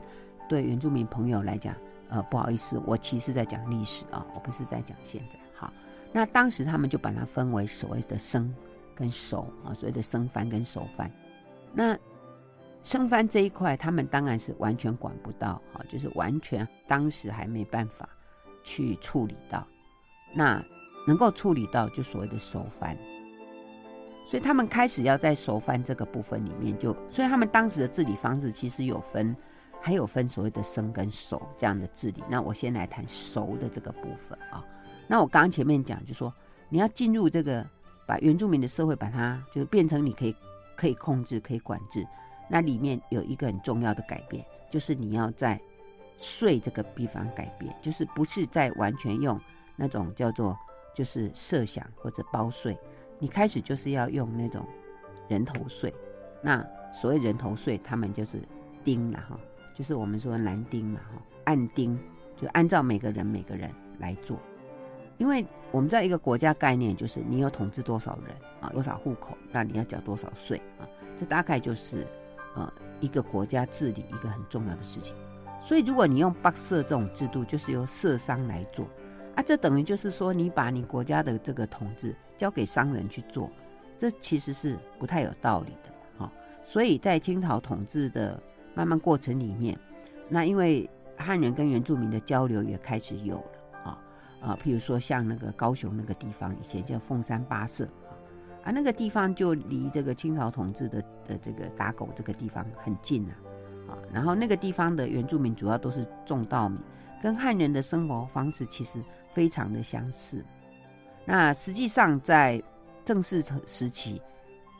[0.49, 1.73] 对原住民朋友来讲，
[2.09, 5.39] 呃，不好意思，我其实在讲历史啊，我不是在讲现在。
[5.53, 5.71] 好，
[6.11, 8.53] 那当时他们就把它分为所谓的生
[8.93, 11.11] 跟熟啊，所谓的生番跟熟番。
[11.73, 11.97] 那
[12.83, 18.07] 生番这一块，他们当然是完全管不到啊，就是完全当时还没办法
[18.63, 19.65] 去处理到。
[20.33, 20.63] 那
[21.07, 22.95] 能够处理到，就所谓的熟番。
[24.27, 29.35] 所以他们开始要在熟番这个部分里面就，所以他们当时的治理方式其实有分，
[29.85, 32.23] 还有分所谓的生跟熟这样的治理。
[32.27, 34.65] 那我先来谈熟的这个部分啊。
[35.07, 36.33] 那我刚刚前面讲，就说
[36.69, 37.63] 你要进入这个，
[38.07, 40.35] 把原住民的社会把它就是变成你可以
[40.75, 42.03] 可以控制、可以管制。
[42.49, 45.61] 那里面有一个很重要的改变，就是你要在
[46.17, 49.39] 税这个地方改变，就是不是在完全用
[49.75, 50.57] 那种叫做
[50.95, 52.75] 就是设想或者包税，
[53.19, 54.65] 你开始就是要用那种
[55.27, 55.93] 人头税。
[56.41, 58.41] 那所谓人头税，他们就是
[58.83, 59.39] 丁了哈，
[59.75, 61.99] 就是我们说男丁嘛哈，按丁
[62.35, 64.39] 就按照每个人每个人来做，
[65.19, 72.07] 因为我们在一个国家概念就是你有统治多少人啊，多少户口，那你要缴多少税啊，这大概就是。
[72.57, 75.13] 呃，一个国家治理一个很重要的事情，
[75.59, 78.87] 所以如果你用八社这种制度，就是由社商来做
[79.35, 83.51] 啊，这等于就是说你把你国家的这个统治交给商人去做，
[83.97, 86.31] 这其实是不太有道理的哈。
[86.63, 88.41] 所以在清朝统治的
[88.75, 89.79] 慢慢过程里面，
[90.29, 93.97] 那因为汉人跟原住民的交流也开始有了啊，
[94.41, 97.87] 啊，譬如说像那个高雄那个地方，以前叫凤山八社
[98.63, 103.33] 啊，那个地方就离这个清朝统治的的这个打狗这个地方很近啊，
[103.89, 106.77] 啊，然后那个地方的原住民主要都是种稻米，
[107.21, 109.01] 跟汉人的生活方式其实
[109.33, 110.43] 非常的相似。
[111.25, 112.61] 那实际上在
[113.03, 114.21] 正式时期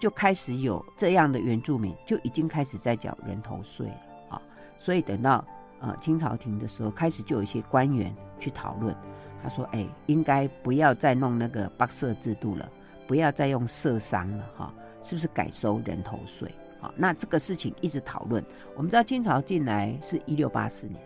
[0.06, 3.96] 就开始有这样的原住民，就已经开始在缴人头税了
[4.30, 4.42] 啊，
[4.78, 5.44] 所以等到
[5.80, 8.96] 呃清朝廷的时候，开始就有一些官员去讨论。
[9.42, 12.70] 他说：“哎，应该不要再弄那个八社制度了，
[13.08, 16.54] 不要再用社商了，哈，是不是改收人头税？
[16.80, 18.46] 好，那这个事情一直讨论。
[18.76, 21.02] 我们知道清朝进来是一六八四年，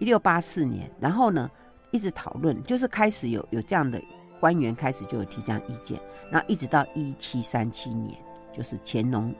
[0.00, 1.48] 一六八四年，然后呢，
[1.92, 4.02] 一直讨论，就是开始有有这样的
[4.40, 6.00] 官员开始就有提这样意见，
[6.32, 8.16] 然后一直到一七三七年，
[8.54, 9.34] 就是乾隆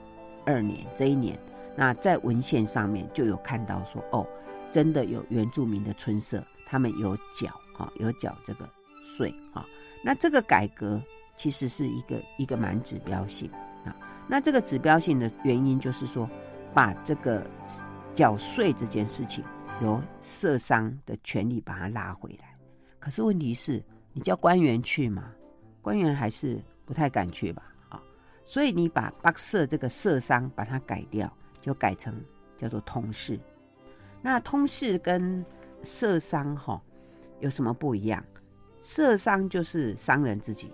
[0.45, 1.39] 二年这一年，
[1.75, 4.27] 那在文献上面就有看到说，哦，
[4.71, 8.65] 真的有原住民的村社，他们有缴。”啊，有缴这个
[9.01, 9.65] 税啊，
[10.01, 10.97] 那这个改革
[11.35, 13.51] 其实是一个一个蛮指标性
[13.83, 13.93] 啊。
[14.29, 16.25] 那这个指标性的原因就是说，
[16.73, 17.45] 把这个
[18.13, 19.43] 缴税这件事情
[19.81, 22.55] 由社商的权利把它拉回来。
[22.97, 25.33] 可是问题是，你叫官员去嘛？
[25.81, 27.74] 官员还是不太敢去吧？
[28.45, 31.29] 所以你把八社这个社商把它改掉，
[31.59, 32.15] 就改成
[32.55, 33.37] 叫做通事。
[34.21, 35.45] 那通事跟
[35.83, 36.81] 社商哈。
[37.41, 38.23] 有什么不一样？
[38.79, 40.71] 社商就是商人自己，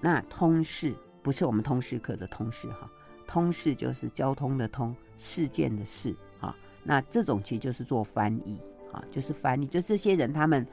[0.00, 2.90] 那通事不是我们通识课的通事哈，
[3.28, 6.54] 通事就是交通的通，事件的事哈。
[6.82, 8.60] 那这种其实就是做翻译
[8.92, 10.66] 啊，就是翻译，就这些人他们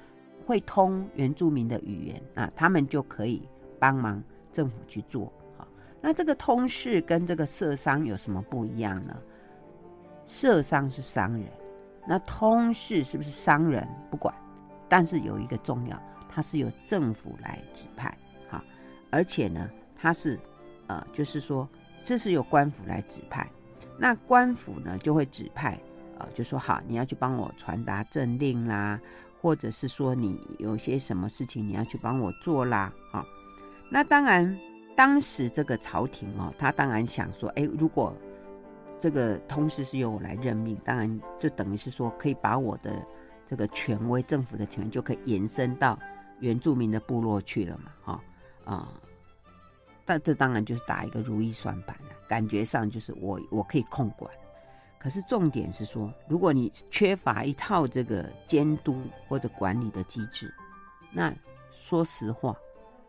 [0.43, 3.47] 会通原住民的语言，那他们就可以
[3.79, 5.31] 帮忙政府去做。
[6.01, 9.15] 那这个通事跟这个社商有什么不一样呢？
[10.25, 11.45] 社商是商人，
[12.07, 13.87] 那通事是不是商人？
[14.09, 14.33] 不管。
[14.89, 18.13] 但是有一个重要，它是由政府来指派，
[18.49, 18.61] 哈，
[19.09, 20.37] 而且呢，它是，
[20.87, 21.65] 呃，就是说，
[22.03, 23.49] 这是由官府来指派，
[23.97, 25.79] 那官府呢就会指派，
[26.17, 28.99] 呃，就说好，你要去帮我传达政令啦，
[29.41, 33.25] 或者是说你有些什么事情你要去帮我做啦，哈，
[33.89, 34.59] 那当然，
[35.01, 38.15] 当时这个朝廷哦，他当然想说，哎，如果
[38.99, 43.03] 这个通事是由我来任命，当然就等于是说可以把我的。
[43.43, 45.99] 这个权威，政府的权威就可以延伸到
[46.39, 47.91] 原住民的部落去了嘛？
[48.01, 48.23] 哈、
[48.63, 48.87] 啊、
[50.05, 54.31] 但这当然就是打一个如意算盘了，感觉上就是我我可以控管。
[54.97, 60.53] 可是重点是说，如果你缺乏一套这个监督或者管理的机制，
[61.11, 61.33] 那
[61.71, 62.55] 说实话，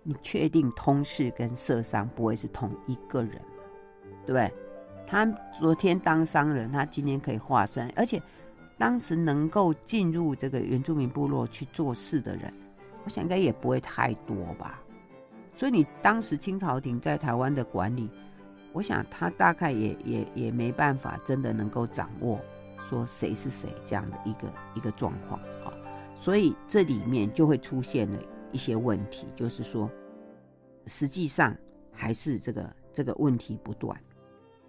[0.03, 3.41] 你确定通事跟社商不会是同一个人，
[4.25, 4.53] 对不对？
[5.07, 5.27] 他
[5.59, 8.21] 昨天当商人，他今天可以化身，而且。
[8.79, 12.53] 当时能够进入这个原住民部落去做事的人，
[13.05, 14.83] 我想应该也不会太多吧。
[15.55, 18.11] 所以你当时清朝廷在台湾的管理，
[18.73, 22.41] 我想他大概也也也没办法真的能够掌握
[22.88, 25.71] 说谁是谁这样的一个一个状况啊。
[26.12, 28.19] 所以这里面就会出现了
[28.53, 29.91] 一些问题，就是说
[30.87, 31.57] 实际上
[31.91, 33.99] 还是这个这个问题不断。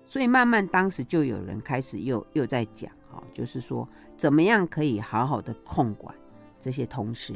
[0.06, 2.92] 所以慢慢当时就有人开始又又在讲。
[3.32, 6.16] 就是说，怎么样可以好好的控管
[6.60, 7.36] 这些同事？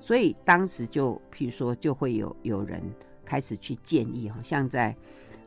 [0.00, 2.82] 所以当时就，譬如说，就会有有人
[3.22, 4.96] 开始去建议，哈，像在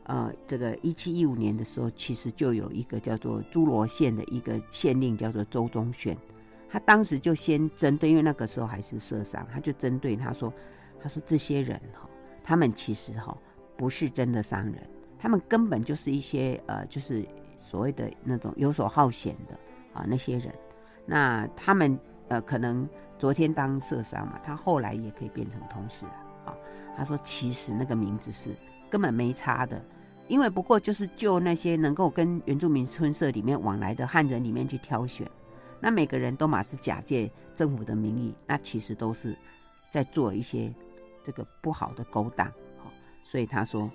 [0.04, 6.16] 呃这个一七一五年的时候，其实就有一个叫做诸罗县的一个县令，叫做周宗宣，
[6.72, 10.50] 他当时就先针对，因为那个时候还是社商，他就针对他说，
[11.00, 12.08] 他说这些人哈，
[12.42, 13.36] 他们其实哈
[13.76, 14.74] 不是真的商人，
[15.18, 17.22] 他们根本就是一些呃，就是。
[17.58, 19.54] 所谓的那种游手好闲的
[19.94, 20.52] 啊，那些人，
[21.06, 26.04] 那他们呃，可能昨天当社商嘛，他后来也可以变成同事
[26.44, 26.52] 啊。
[26.96, 28.50] 他说，其实那个名字是
[28.90, 29.80] 根本没差的，
[30.26, 35.24] 因为不过就是就那些能够跟原住民村社里面往来的汉人里面去挑选，
[35.82, 39.36] 那每个人都嘛是假借政府的名义，那其实都是
[39.90, 40.72] 在做一些
[41.22, 42.50] 这个不好的勾当。
[43.22, 43.90] 所以他说，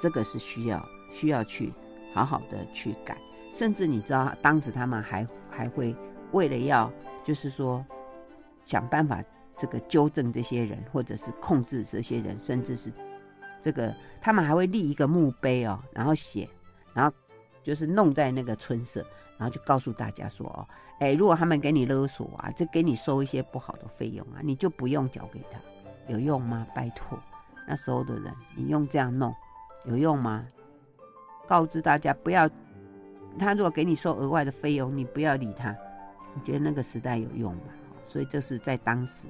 [0.00, 1.70] 这个是需要需要去。
[2.14, 3.16] 好好的去改，
[3.50, 5.96] 甚至你知道，当时他们还还会
[6.32, 6.92] 为了要，
[7.24, 7.82] 就是说
[8.66, 9.24] 想办法
[9.56, 12.92] 这个纠正这些人，或者是控制这些人，甚至是
[13.62, 16.46] 这个他们还会立一个墓碑哦，然后写，
[16.92, 17.16] 然后
[17.62, 19.04] 就是弄在那个村社，
[19.38, 20.66] 然后就告诉大家说哦，
[20.98, 25.58] 哎，如果他们给你勒索啊，就给你收一些不好的费用啊，你就不用缴给他，
[26.08, 26.66] 有用吗？
[26.74, 27.18] 拜托，
[27.66, 29.34] 那时候的人，你用这样弄
[29.84, 30.46] 有用吗？
[31.46, 32.48] 告知大家不要，
[33.38, 35.76] 他如果给你收额外的费用，你不要理他。
[36.34, 37.62] 你觉得那个时代有用吗？
[38.04, 39.28] 所以这是在当时。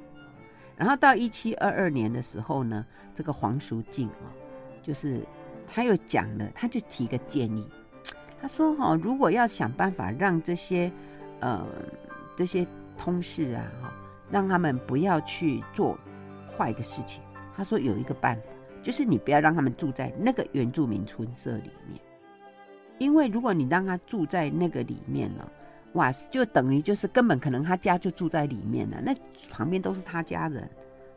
[0.76, 4.30] 然后到一七二二年的时候呢，这个黄淑静啊，
[4.82, 5.20] 就是
[5.66, 7.68] 他又讲了，他就提个建议，
[8.42, 10.92] 他说哈，如果要想办法让这些
[11.40, 11.64] 呃
[12.36, 12.66] 这些
[12.98, 13.92] 通事啊哈，
[14.30, 15.96] 让他们不要去做
[16.58, 17.22] 坏的事情，
[17.56, 18.48] 他说有一个办法，
[18.82, 22.00] 就是你不要让他们住在那个原住民村舍里面，
[22.98, 25.48] 因为如果你让他住在那个里面呢。
[25.94, 29.14] 哇，就等于就是根本可能他家就住在里面了，那
[29.50, 30.66] 旁边都是他家人，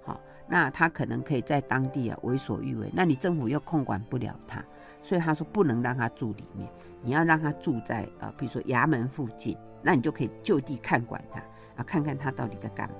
[0.04, 4.62] 好，那他可能可以在当地啊为所欲为，那你政府又控管不了他，
[5.06, 6.68] 所以他说不能让他住里面，
[7.04, 11.40] 你要让他住在呃，比如说衙门附近，那你就可以就地看管他
[11.76, 12.96] 啊，看看他到底在干嘛，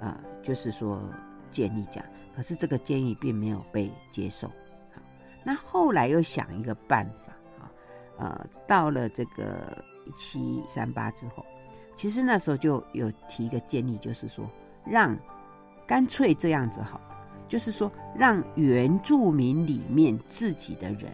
[0.00, 1.00] 呃，就是说
[1.50, 4.50] 建议这样，可是这个建议并没有被接受，
[5.42, 7.70] 那后来又想一个办法啊，
[8.18, 9.84] 呃，到了这个。
[10.06, 11.44] 一七三八之后，
[11.94, 14.50] 其实那时候就有提一个建议，就是说，
[14.86, 15.14] 让
[15.86, 17.17] 干脆这样子好了，
[17.48, 21.10] 就是说，让原住民里面自己的人，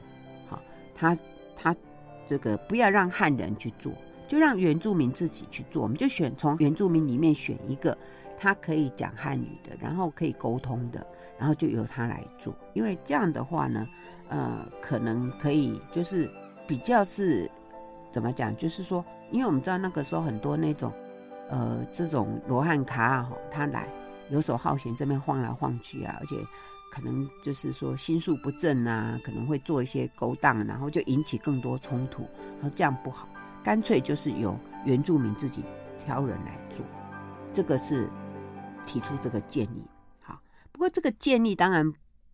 [0.49, 0.61] 好，
[0.95, 1.17] 他
[1.57, 1.75] 他
[2.27, 3.93] 这个不要让汉人去做，
[4.27, 5.83] 就让原住民自己去做。
[5.83, 7.97] 我们就选从原住民里面选一个
[8.37, 11.07] 他可以讲汉语的，然后可以沟通的，
[11.39, 12.55] 然后就由他来做。
[12.73, 13.87] 因为这样的话呢，
[14.29, 16.29] 呃，可能可以就是
[16.67, 17.51] 比较是。
[18.13, 18.57] 怎么讲？
[18.57, 20.93] 就是说，因为我们知道那个时候很多那种，
[21.51, 23.89] 呃，这种罗汉脚啊，他来
[24.31, 26.37] 游手好闲，这边晃来晃去啊，而且
[26.91, 32.23] 可能就是说心术不正啊，可能会做一些勾当，然后就引起更多冲突，
[32.61, 33.29] 然后这样不好，
[33.63, 35.63] 干脆就是由原住民自己
[35.99, 36.85] 挑人来做，
[37.53, 38.09] 这个是
[38.87, 39.85] 提出这个建议。
[40.21, 40.41] 好，
[40.73, 41.93] 不过这个建议当然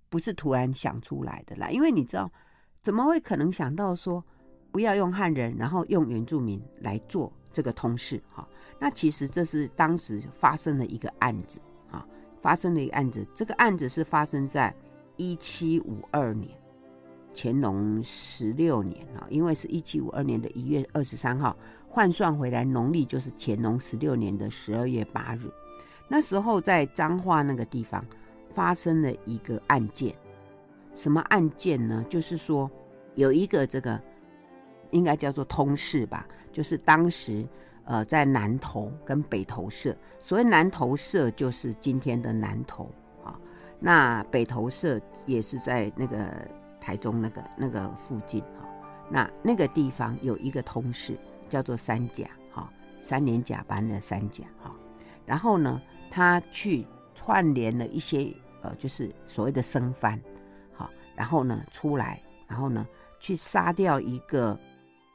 [0.09, 2.31] 不是突然想出来的啦，因为你知道，
[2.83, 4.25] 怎么会可能想到说？
[4.73, 8.49] 不要用汉人，然后用原住民来做这个通事哈。
[8.79, 12.07] 那其实这是当时发生的一个案子啊，
[12.41, 13.27] 发生了一个案子。
[13.35, 14.75] 这个案子是发生在
[15.17, 16.51] 一七五二年，
[17.35, 21.57] 乾隆十六年啊，因为是一七五二年的一月二十三号，
[21.89, 25.51] 换算回来农历就是乾隆十六年的十二月八日。
[26.09, 28.05] 那时候在彰化那个地方
[28.49, 30.15] 发生了一个案件，
[30.95, 32.05] 什么案件呢？
[32.09, 32.71] 就是说
[33.15, 34.01] 有一个这个。
[34.93, 37.47] 应该叫做通事吧，就是当时，
[37.91, 39.93] 呃，在南投跟北投社。
[40.21, 42.85] 所谓南投社，就是今天的南投
[43.25, 43.37] 啊。
[43.81, 46.33] 那北投社也是在那个
[46.81, 48.69] 台中那个那个附近哈。
[49.09, 54.73] 那那个地方有一个通事，叫做三甲哈，三年甲班的三甲哈。
[55.27, 60.17] 然后呢，他去串联了一些呃，就是所谓的生番，
[60.73, 62.87] 好，然后呢出来，然后呢
[63.19, 64.57] 去杀掉一个。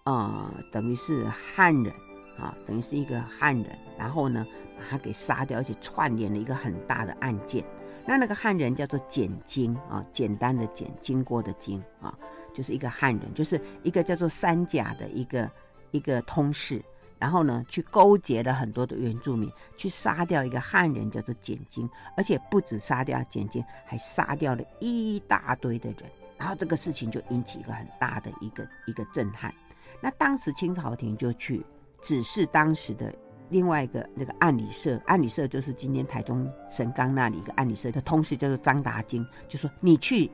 [0.03, 1.91] 呃，等于是汉人
[2.37, 4.45] 啊，等于是一个汉人，然后呢，
[4.77, 7.63] 把他给杀掉，而且串联了一个很大的案件。
[8.05, 12.15] 那那个汉人叫做简经啊，简单的简，经过的经啊，
[12.53, 15.49] 就是一个汉人，就是一个叫做三甲的一个
[15.89, 16.83] 一个通事，
[17.17, 26.03] 然后呢，去勾结了很多的原住民，去杀掉一个汉人叫做简经，而且不止杀掉简经，还杀掉了一大堆的人，
[26.37, 29.51] 然后这个事情就引起一个很大的一个一个震撼。
[29.99, 31.65] 那当时清朝廷就去
[32.05, 33.11] 只是当时的
[33.49, 40.29] 另外一个那个按理社，按理社就是今天台中神冈那里一个按理社的通事，叫做张达金，就说你去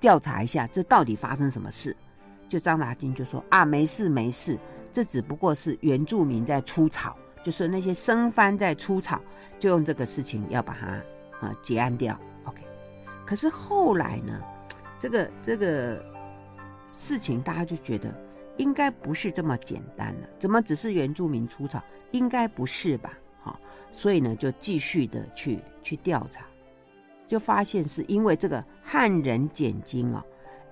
[0.00, 1.96] 调查一下，这到底发生什么事？
[2.48, 4.58] 就张达金就说啊，没事没事，
[4.90, 9.20] 这只不过是原住民在出草，就是那些生番在出草，
[9.56, 10.86] 就用这个事情要把它
[11.46, 12.18] 啊结案掉。
[12.44, 12.64] OK，
[13.24, 14.40] 可是后来呢，
[14.98, 16.04] 这个这个
[16.88, 18.12] 事情大家就觉得。
[18.58, 21.82] 应该不是这么简单了，怎么只是原住民出草？
[22.10, 23.12] 应该不是吧？
[23.40, 23.58] 好，
[23.90, 26.44] 所以呢，就继续的去去调查，
[27.26, 30.22] 就发现是因为这个汉人简经哦，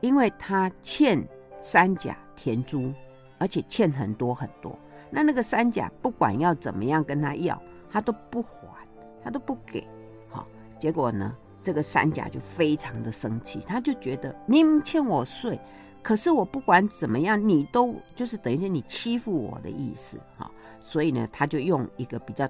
[0.00, 1.26] 因为他欠
[1.60, 2.92] 三甲田租，
[3.38, 4.78] 而且欠很多很多。
[5.08, 8.86] 那那个三甲不管要怎么样跟他要，他都不还，
[9.22, 9.86] 他都不给。
[10.28, 10.46] 好，
[10.78, 15.58] 结果呢，这个三甲就非常的生气，他就觉得明明欠我税。
[16.06, 20.48] 可是我不管怎么样，你都就是等于是你欺负我的意思哈，
[20.78, 22.48] 所以呢，他就用一个比较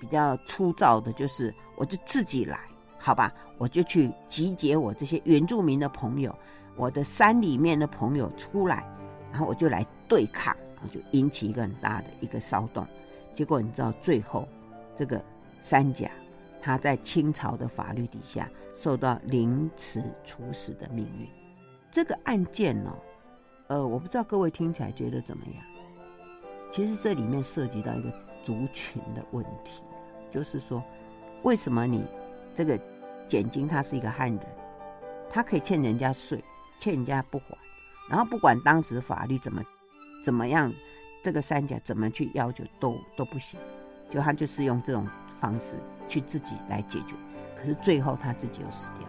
[0.00, 2.58] 比较粗糙的，就是我就自己来，
[2.98, 6.36] 好吧，我就去集结我这些原住民的朋友，
[6.74, 8.84] 我的山里面的朋友出来，
[9.30, 12.84] 然后我就来对抗，然后就引起一个很大的一个骚动。
[13.32, 14.48] 结果你知道，最后
[14.96, 15.24] 这个
[15.60, 16.10] 三甲
[16.60, 21.37] 他在清朝的法律底下受到凌迟处死的命运。
[21.90, 22.98] 这个案件呢、哦，
[23.68, 25.64] 呃，我不知道各位听起来觉得怎么样？
[26.70, 28.12] 其实这里面涉及到一个
[28.44, 29.80] 族群的问题，
[30.30, 30.82] 就是说，
[31.42, 32.04] 为什么你
[32.54, 32.78] 这个
[33.26, 34.40] 简金他是一个汉人，
[35.30, 36.44] 他可以欠人家税，
[36.78, 37.56] 欠人家不还，
[38.10, 39.62] 然后不管当时法律怎么
[40.22, 40.70] 怎么样，
[41.22, 43.58] 这个三甲怎么去要求都都不行，
[44.10, 45.08] 就他就是用这种
[45.40, 45.74] 方式
[46.06, 47.16] 去自己来解决，
[47.58, 49.08] 可是最后他自己又死掉，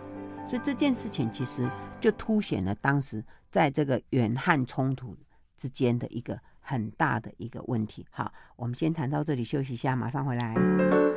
[0.50, 1.70] 所以这件事情其实
[2.02, 5.16] 就凸显了当时在这个远汉冲突
[5.56, 8.04] 之间的一个很大的一个问题。
[8.10, 11.09] 好，我们先谈到这里，休息一下，马上回来。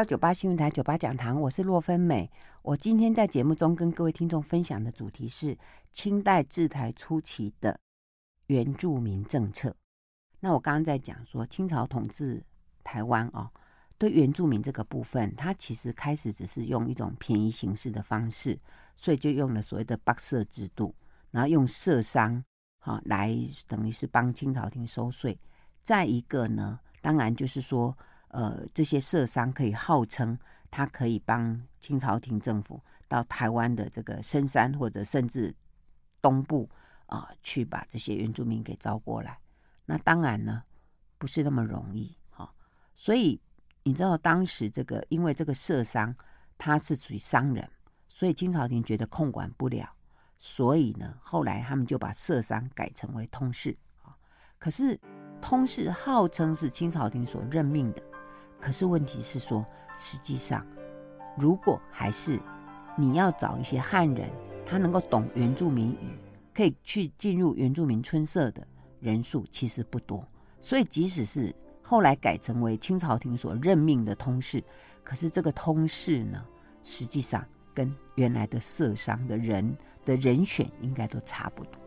[0.00, 2.30] 到九八新闻台九八讲堂，我是洛芬美。
[2.62, 5.54] 我今天在节目中跟各位听众分享的主题是
[5.92, 7.78] 清代治台初期的
[8.46, 9.76] 原住民政策。
[10.38, 12.42] 那我刚刚在讲说，清朝统治
[12.82, 13.50] 台湾哦，
[13.98, 18.58] 对原住民这个部分，它其实开始只是用一种便宜形式的方式，
[18.96, 20.94] 所以就用了所谓的八社制度，
[21.30, 22.42] 然后用社商
[22.78, 23.36] 哈来
[23.68, 25.38] 等于是帮清朝廷收税。
[25.82, 27.94] 再一个呢，当然就是说。
[28.30, 30.38] 呃，这些社商可以号称
[30.70, 35.52] 他可以帮清朝廷政府到台湾的这个深山或者甚至
[36.22, 36.70] 东部
[37.06, 39.40] 啊，去把这些原住民给招过来。
[39.84, 40.62] 那当然呢，
[41.18, 42.50] 不是那么容易哈，哦。
[42.94, 43.40] 所以
[43.82, 46.14] 你知道，当时这个因为这个社商
[46.56, 47.68] 他是属于商人，
[48.06, 49.92] 所以清朝廷觉得控管不了，
[50.38, 54.16] 所以呢，后来他们就把社商改成为通事啊。
[54.56, 54.96] 可是
[55.40, 58.09] 通事号称是清朝廷所任命的。
[58.60, 59.64] 可是问题是说，
[59.96, 60.66] 实际上，
[61.38, 62.38] 如果还是
[62.96, 64.28] 你要找一些汉人，
[64.66, 66.18] 他能够懂原住民语，
[66.52, 68.66] 可以去进入原住民村社的
[69.00, 70.22] 人数其实不多。
[70.60, 74.62] 所以，即使是后来改成为清朝廷所任命的通事，
[75.02, 76.44] 可是这个通事呢，
[76.84, 77.42] 实际上
[77.72, 81.79] 跟原来的社商的人的人选应该都差不多。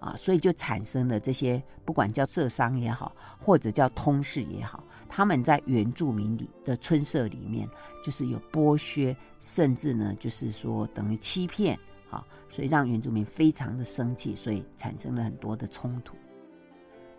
[0.00, 7.68] 啊，所以就产生了这些，不管叫色商也好，或者叫通事也好，他们在原住民里的村社里面，
[8.02, 11.78] 就是有剥削，甚至呢，就是说等于欺骗，
[12.10, 16.16] 啊，所以让原住民非常的生气，所以产生了很多的冲突。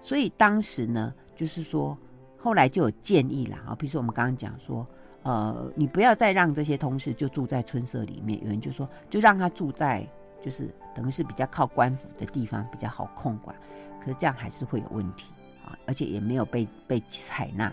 [0.01, 1.95] 所以当时呢，就是说
[2.35, 4.87] 后来就有建议了啊，比如说我们刚刚讲说，
[5.21, 10.03] 呃，你不要再让这些通事就住在村社里面，有人就说，就让他住在。
[10.43, 13.55] 就是等于是比较靠官府的地方比较好控管，
[13.99, 15.31] 可是这样还是会有问题
[15.65, 17.71] 啊，而且也没有被被采纳。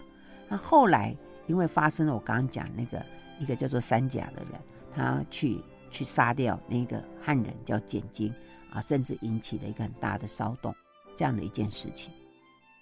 [0.49, 1.15] 那后来
[1.47, 3.05] 因为发生了我刚刚讲那个
[3.39, 4.61] 一个叫做三甲的人，
[4.95, 8.33] 他去去杀掉那个汉人叫简金
[8.73, 10.75] 啊，甚至引起了一个很大的骚动，
[11.17, 12.13] 这样的一件事情。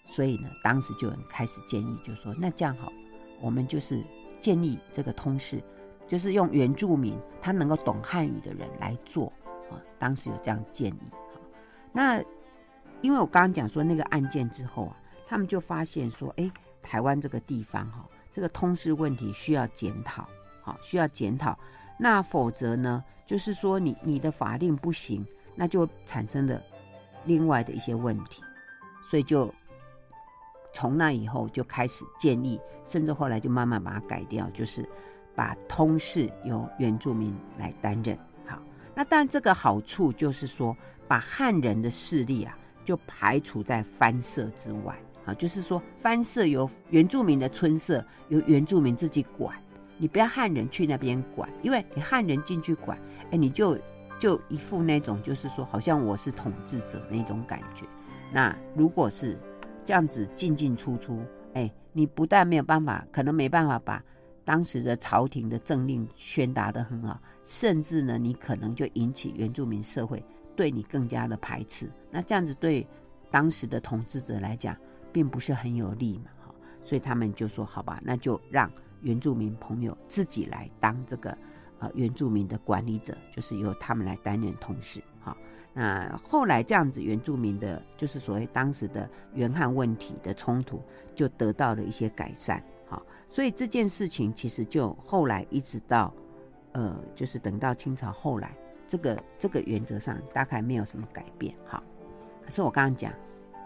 [0.04, 2.92] 所以呢，当时就有人开始建议，就说那这样好，
[3.40, 4.04] 我们就是
[4.40, 5.62] 建议这个通事，
[6.06, 9.32] 就是用原住民他能够懂汉语的人来做。
[9.70, 11.00] 啊，当时有这样建议。
[11.10, 11.40] 哈
[11.92, 12.22] 那
[13.00, 14.96] 因为我刚刚讲说那个案件之后啊，
[15.26, 16.50] 他们就发现说，哎，
[16.82, 20.26] 台湾这个地方哈，这个通事问题需要检讨，
[20.62, 21.58] 好，需要检讨。
[21.98, 26.62] 那否则呢，就是说你你的法令不行，那就产生了
[27.24, 28.42] 另外的一些问题。
[29.02, 29.52] 所以就
[30.72, 34.86] 从那以后就开始建议，甚至后来就慢慢把它改掉，就是
[35.34, 38.18] 把通事由原住民来担任。
[38.98, 40.74] 那但，这个好处就是说，
[41.06, 45.34] 把汉人的势力啊，就排除在番社之外啊。
[45.34, 49.54] 就是说，番社由原住民的村社由原住民自己管，
[49.98, 52.98] 你不要汉人去那边管，因为你汉人进去管，
[53.30, 53.78] 哎，你就
[54.18, 57.84] 就一副那种就是说，好像我是统治者那种感觉。
[58.32, 59.38] 那如果是
[59.84, 61.22] 这样子进进出出，
[61.52, 64.02] 哎，你不但没有办法，可能没办法把。
[64.46, 70.24] 当时的朝廷的政令宣达得很好，甚至呢，你可能就引起原住民社会
[70.54, 71.90] 对你更加的排斥。
[72.12, 72.86] 那这样子对
[73.28, 74.76] 当时的统治者来讲，
[75.12, 76.54] 并不是很有利嘛，哈。
[76.80, 78.70] 所以他们就说：“好吧，那就让
[79.00, 81.36] 原住民朋友自己来当这个
[81.80, 85.36] 呃原住民的管理者，就是由他们来担任同事。”哈。
[85.74, 90.80] 那后来这样子，原住民的，就是所谓当时的原汉问题的冲突，
[91.16, 92.62] 就得到了一些改善。
[92.88, 96.12] 好，所以这件事情其实就后来一直到，
[96.72, 98.56] 呃，就是等到清朝后来，
[98.86, 101.54] 这个这个原则上大概没有什么改变。
[101.66, 101.82] 好，
[102.44, 103.12] 可是我刚刚讲，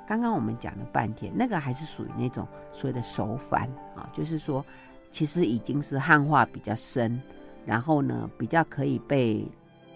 [0.07, 4.65] 刚刚我们讲了半天，那个还是属于那种所谓的熟番啊，就是说，
[5.11, 7.21] 其实已经是汉化比较深，
[7.67, 9.47] 然后呢，比较可以被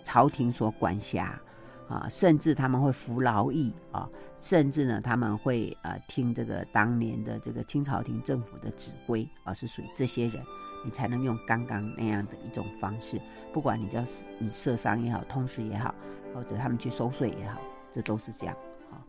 [0.03, 1.41] 朝廷所管辖。
[1.89, 10.43] 啊，甚至他们会服劳役啊，甚至呢，他们会呃听这个当年的这个清朝廷政府的指挥啊，是属于这些人。
[10.87, 13.19] 你才能用刚刚那样的一种方式，
[13.55, 14.05] 不管你叫
[14.39, 15.95] 你社商也好，通事也好，
[16.35, 17.59] 或者他们去收税也好，
[17.91, 18.55] 这都是这样
[18.91, 19.01] 啊。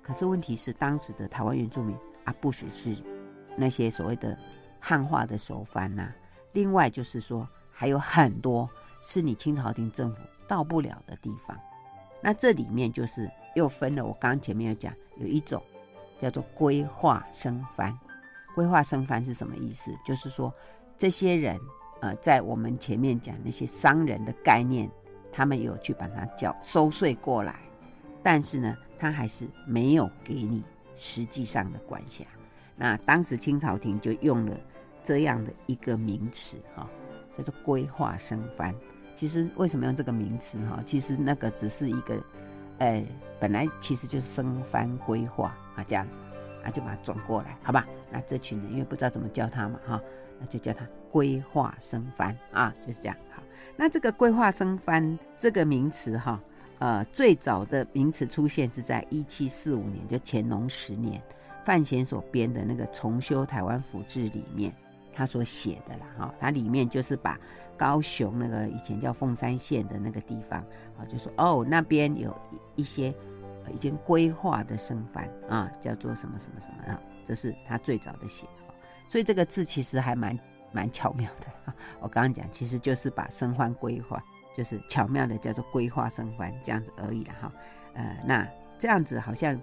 [0.00, 2.96] 可是问题是，当时的台湾原住民啊，不只是
[3.56, 4.38] 那些所谓的
[4.78, 6.08] 汉化的手番呐，
[6.52, 8.70] 另外就是说，还有很多
[9.00, 11.58] 是你清朝廷政府到不了的地方。
[12.20, 15.62] 那这里面就是又分了，我刚刚前面有讲，有一种
[16.18, 17.96] 叫做归化生番。
[18.54, 19.92] 归化生番是什么意思？
[20.04, 20.52] 就是说，
[20.96, 21.60] 这些人
[22.00, 24.90] 呃，在我们前面讲那些商人的概念，
[25.30, 27.60] 他们有去把它叫收税过来，
[28.22, 30.64] 但是呢，他还是没有给你
[30.94, 32.24] 实际上的管辖。
[32.74, 34.58] 那当时清朝廷就用了
[35.04, 36.88] 这样的一个名词，哈，
[37.36, 38.74] 叫做归化生番。
[39.16, 40.58] 其实为什么用这个名词？
[40.66, 42.22] 哈，其实那个只是一个，
[42.78, 43.02] 呃，
[43.40, 46.18] 本来其实就是生番规划啊，这样子，
[46.62, 47.86] 那就把它转过来，好吧？
[48.12, 50.00] 那这群人因为不知道怎么叫他嘛，哈，
[50.38, 53.16] 那就叫他规划生番啊，就是这样。
[53.34, 53.42] 好，
[53.74, 56.40] 那这个规划生番这个名词，哈。
[56.78, 61.18] 呃，最早的名词出现是在一七四五年，就乾隆十年，
[61.64, 64.70] 范闲所编的那个《重修台湾府志》里面，
[65.16, 67.38] 他所写的啦，哈，它里面就是把
[67.76, 70.60] 高雄那个以前叫凤山县的那个地方，
[70.98, 72.36] 啊，就说哦，那边有
[72.74, 73.14] 一些
[73.72, 78.46] 已经规划的生番啊，叫做什么什么什么啊，这是他最早的写，
[79.08, 80.38] 所以这个字其实还蛮
[80.72, 84.22] 蛮巧妙的，我刚刚讲，其实就是把生番规划。
[84.56, 87.52] 就是巧妙的叫做规划生番这样子而已了哈，
[87.92, 88.48] 呃，那
[88.78, 89.54] 这样子好像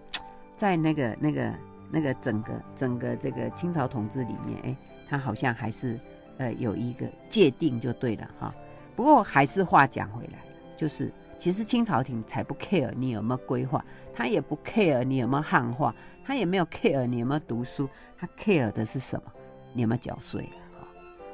[0.56, 1.52] 在那个那个
[1.90, 4.78] 那个整个整个这个清朝统治里面，哎，
[5.08, 6.00] 他好像还是
[6.38, 8.54] 呃有一个界定就对了哈。
[8.96, 10.40] 不过还是话讲回来，
[10.78, 13.84] 就是其实清朝廷才不 care 你有没有规划，
[14.14, 15.94] 他也不 care 你有没有汉化，
[16.24, 19.32] 他也没有 care 你有没有读书，他 care 的是什么？
[19.74, 20.48] 你有没有缴税？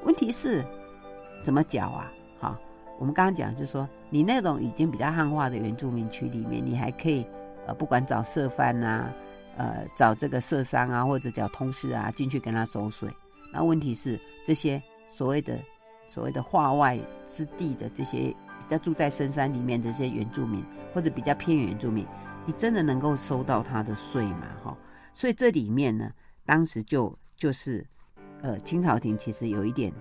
[0.04, 0.64] 问题是
[1.44, 2.12] 怎么缴啊？
[2.40, 2.60] 哈？
[2.98, 7.26] 我们刚刚讲，就是说，你那种已经比较汉化的原住民区里面，你还可以，
[7.66, 9.14] 呃，不管找社番啊，
[9.58, 13.10] 呃，找这个社商啊，或者找通事啊，进去跟他收税。
[13.52, 15.60] 那问题是，这些所谓的
[16.08, 22.06] 所谓的化外之地的这些比较住在深山里面的这些原住民，或者比较偏远原住民，
[22.46, 24.48] 你真的能够收到他的税吗？
[24.64, 24.78] 哈，
[25.14, 26.12] 所以这里面呢，
[26.46, 27.86] 当时就就是，
[28.42, 29.92] 呃，清朝廷其实有一点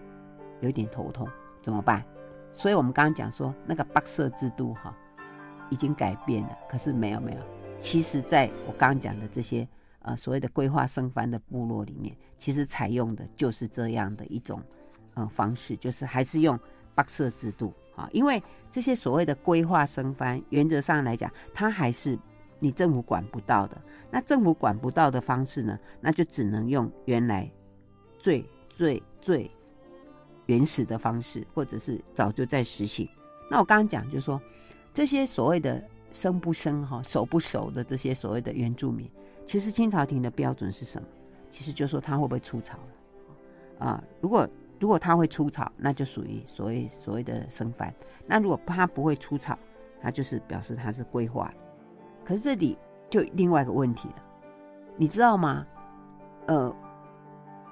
[0.60, 1.28] 有一点头痛，
[1.62, 2.04] 怎么办？
[2.52, 4.94] 所以我们刚刚讲说那个八色制度哈，
[5.70, 7.38] 已经改变了，可是没有没有，
[7.78, 9.66] 其实在我刚刚讲的这些
[10.08, 14.62] 呃所谓的规划生番的部落里面，其实采用的就是这样的一种
[15.14, 16.58] 呃方式，就是还是用
[16.94, 22.18] 八社制度啊，因为这些所谓的规划生番，原则上来讲，它还是
[22.58, 23.80] 你政府管不到的。
[24.10, 27.50] 那政府管不到的方式呢，那就只能用原来
[28.18, 29.50] 最最最。
[30.46, 33.06] 原始的方式，或者是早就在实行。
[33.50, 34.40] 那我刚刚讲，就是说
[34.94, 39.06] 这些所谓的生不生哈，熟不熟的这些所谓的原住民，
[39.48, 41.08] 其实清朝廷的标准是什么？
[41.48, 44.04] 其实就是说他会不会出草了啊？
[44.20, 44.46] 如果
[44.78, 47.92] 如果他会出草，那就属于所谓所谓的生番。
[48.26, 49.58] 那如果他不会出草，
[50.02, 51.54] 那就是表示他是归化的。
[52.26, 52.76] 可是这里
[53.08, 54.22] 就另外一个问题了，
[54.98, 55.66] 你知道吗？
[56.46, 56.70] 呃，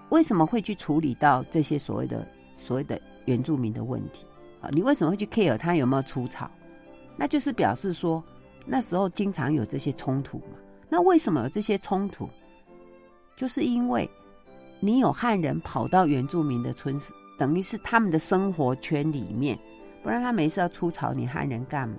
[0.08, 2.26] 为什么会去处理到这些所谓的？
[2.54, 4.24] 所谓的原住民的问题
[4.62, 6.50] 啊，你为什么会去 care 他有没有出草？
[7.18, 8.24] 那就是表示说
[8.64, 10.56] 那时候经常有这些冲突嘛。
[10.88, 12.28] 那为什么有这些冲突？
[13.34, 14.08] 就是因为
[14.80, 16.98] 你有汉人跑到原住民的村，
[17.38, 19.58] 等于是他们的生活圈里面，
[20.02, 21.96] 不然他没事要出草，你汉人干嘛？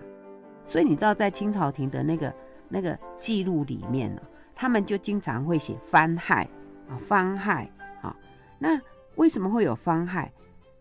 [0.65, 2.33] 所以你知道，在清朝廷的那个
[2.69, 4.21] 那个记录里面呢，
[4.55, 6.47] 他们就经常会写番害
[6.89, 7.69] 啊，番害
[8.01, 8.15] 啊。
[8.57, 8.79] 那
[9.15, 10.31] 为什么会有番害？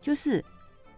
[0.00, 0.44] 就是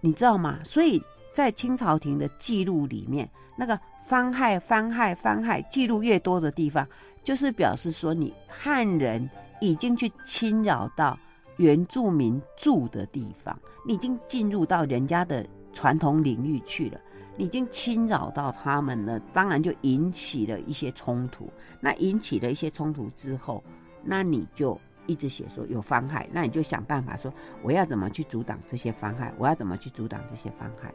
[0.01, 0.59] 你知道吗？
[0.65, 1.03] 所以
[1.33, 3.79] 在清朝廷的记录里面，那个
[4.09, 6.89] 番害、番害、番害记录越多的地方，
[7.23, 9.29] 就是表示说你汉人
[9.61, 11.19] 已经去侵扰到
[11.59, 13.55] 原住民住的地方，
[13.87, 16.99] 你已经进入到人家的传统领域去了，
[17.37, 21.53] 你已经侵扰到他们了，当然就引起了一些冲突。
[21.79, 23.63] 那引起了一些冲突之后，
[24.03, 24.81] 那你就。
[25.07, 27.33] 一直写说有妨害，那你就想办法说
[27.63, 30.93] 我要怎么去阻挡这些妨害，我要怎么去阻挡这些妨害。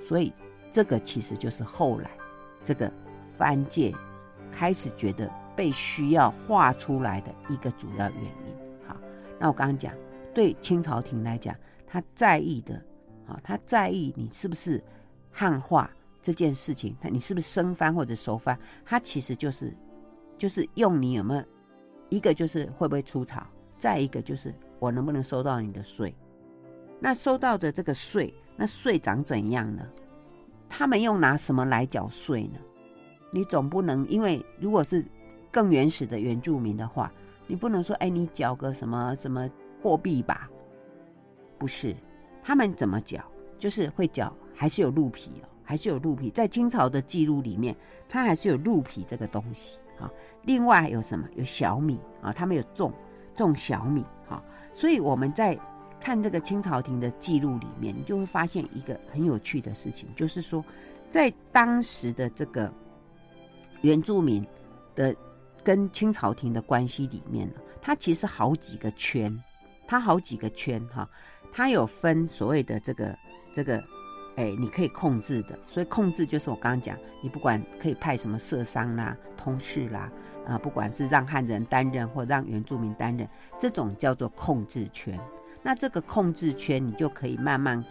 [0.00, 0.32] 所以
[0.74, 2.10] 这个其实就是后来
[2.64, 2.92] 这个
[3.32, 3.94] 番界
[4.50, 8.84] 开始觉得被需要画出来的一个主要原因。
[8.84, 8.96] 好，
[9.38, 9.94] 那我刚刚讲，
[10.34, 11.54] 对清朝廷来讲，
[11.86, 12.74] 他在意的，
[13.24, 14.82] 啊，他在意你是不是
[15.30, 15.88] 汉化
[16.20, 19.72] 这件事情，他你是不是生番或者熟番，他其实就是
[20.36, 21.44] 就是用你有没有。
[22.08, 23.46] 一个就是会不会出草，
[23.78, 26.12] 再一个就是我能不能收到你的税，
[26.98, 29.86] 那收到的这个税，那税长怎样呢？
[30.76, 32.58] 他们又拿什么来缴税呢？
[33.30, 35.04] 你总不能因为如果是
[35.52, 37.12] 更原始的原住民的话，
[37.46, 39.48] 你不能说哎，你缴个什么什么
[39.80, 40.50] 货币吧？
[41.58, 41.94] 不是，
[42.42, 43.22] 他们怎么缴？
[43.56, 47.76] 就是会缴，还是有鹿皮哦，还是有鹿皮，在清朝的记录里面，
[48.08, 50.10] 它还是有鹿皮这个东西啊。
[50.42, 51.24] 另外还有什么？
[51.36, 52.92] 有小米啊，他们有种
[53.36, 54.42] 种小米哈。
[54.72, 55.56] 所以我们在
[56.04, 60.62] 看这个清朝廷的记录里面，你就会发现一个很有趣的事情，就是说，
[61.08, 62.70] 在当时的这个
[63.80, 64.46] 原住民
[64.94, 65.16] 的
[65.62, 69.34] 跟清朝廷的关系里面呢，它其实好几个圈，
[69.86, 71.08] 它好几个圈哈，
[71.50, 73.16] 它有分所谓的这个
[73.54, 73.82] 这个，
[74.36, 80.12] 哎，你可以控制的，所以控制就是我刚刚讲，你不管可以派什么社商啦、通事啦。
[80.46, 83.26] 啊，不管是让汉人担任或让原住民担任，
[83.58, 85.18] 这种叫做控制权。
[85.64, 87.82] 那这个控制圈，你就可以慢慢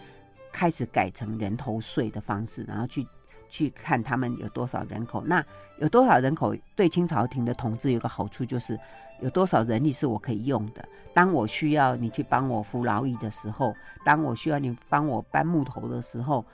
[0.52, 3.06] 开始改成人头税的方式，然后去
[3.50, 5.24] 去看他们有多少人口。
[5.26, 5.44] 那
[5.80, 8.80] 有多少人口对清朝廷的统治有个好处，就是
[9.22, 10.88] 有多少人力是我可以用的。
[11.16, 16.46] 当我需要你去帮我服劳役的时候，当我需要你帮我搬木头的时候，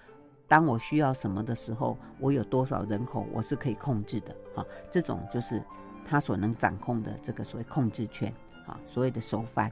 [0.47, 4.33] 当我需要什么的时候，我有多少人口我是可以控制的。
[4.55, 5.61] 哈，这种就是。
[6.05, 8.33] 他所能掌控的这个所谓控制权，
[8.65, 9.69] 啊，所谓的手法。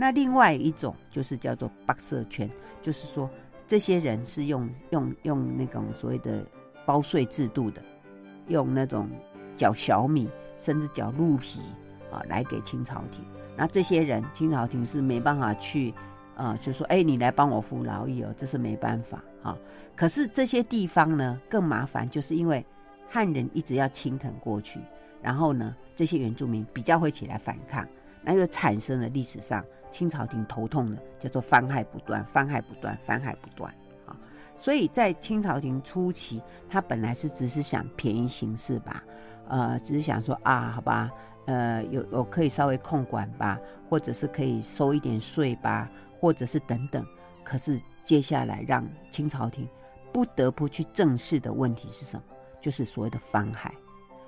[0.00, 3.28] 那另外一种就是叫做北色权，就是说
[3.66, 6.42] 这些人是用用用那种所谓的
[6.86, 7.82] 包税制度的，
[8.48, 9.10] 用那种
[9.58, 10.26] 缴小米
[10.56, 11.60] 甚至缴鹿皮
[12.10, 13.22] 啊来给清朝廷。
[13.58, 15.92] 那这些人清朝廷是没办法去，
[16.34, 19.54] 呃，就说哎，你来帮我服劳役哦，这是没办法啊。
[19.94, 22.64] 可是这些地方呢更麻烦，就是因为
[23.06, 24.80] 汉人一直要侵吞过去。
[25.20, 27.86] 然后呢，这些原住民比较会起来反抗，
[28.22, 33.72] 那又产生了历史上清朝廷头痛的叫做番害不断，番害不断，番害不断
[34.06, 34.16] 啊。
[34.56, 39.02] 所以在清朝廷初期，他本来是只是想便宜行事吧，
[39.48, 41.10] 呃，只是想说啊，好吧，
[41.46, 47.04] 呃，有有可以稍微控管吧，或者是可以收一点税吧，或者是等等。
[47.42, 49.68] 可是接下来让清朝廷
[50.12, 52.22] 不得不去正视的问题是什么？
[52.60, 53.74] 就是所谓的番害。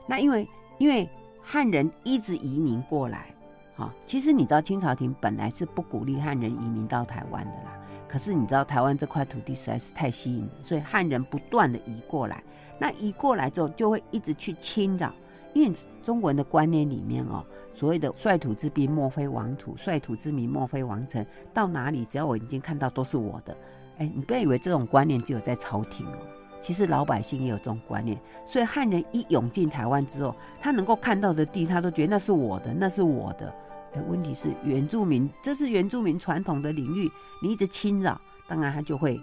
[0.09, 0.49] 那因为
[0.79, 1.09] 因为
[1.43, 3.35] 汉人一直移民过来，
[3.75, 7.79] 哈，其实你知道清朝廷本来是不鼓励汉人移民到台湾的啦。
[8.09, 12.43] 可是你知道台湾这块土地实在是太吸引了，所以汉人不断的移过来。
[12.79, 15.15] 那移过来之后，就会一直去侵扰。
[15.55, 17.45] 因为中国人的观念里面哦，
[17.75, 21.27] 所谓的率土之滨莫非王土，率土之民莫非王臣。
[21.55, 23.57] 到哪里只要我已经看到都是我的，
[23.99, 26.19] 哎，你不要以为这种观念只有在朝廷哦。
[26.63, 33.53] 其实老百姓也有这种观念，所以汉人一涌进台湾之后，他能够看到的地，他都觉得那是我的，那是我的。
[33.95, 37.11] 哎，问题是原住民，这是原住民传统的领域，
[37.43, 39.21] 你一直侵扰，当然他就会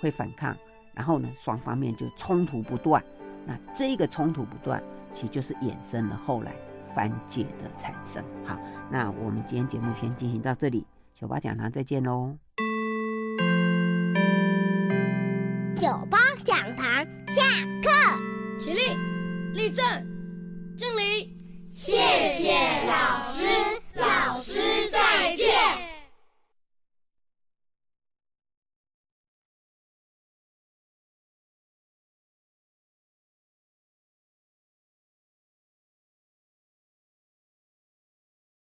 [0.00, 0.54] 会反抗，
[0.92, 3.02] 然后呢，双方面就冲突不断。
[3.46, 4.82] 那这个冲突不断，
[5.14, 6.52] 其实就是衍生了后来
[6.94, 8.22] 番界的产生。
[8.44, 8.58] 好，
[8.90, 12.36] 那我们今天节目先进行到这里，酒吧讲堂再见喽。
[15.76, 16.21] 九八讲堂
[17.34, 17.42] 下
[17.82, 17.90] 课。
[18.58, 18.80] 起立。
[19.54, 19.84] 立正。
[20.76, 21.36] 敬礼。
[21.70, 21.92] 谢
[22.38, 22.52] 谢
[22.86, 23.46] 老师。
[23.94, 24.41] 老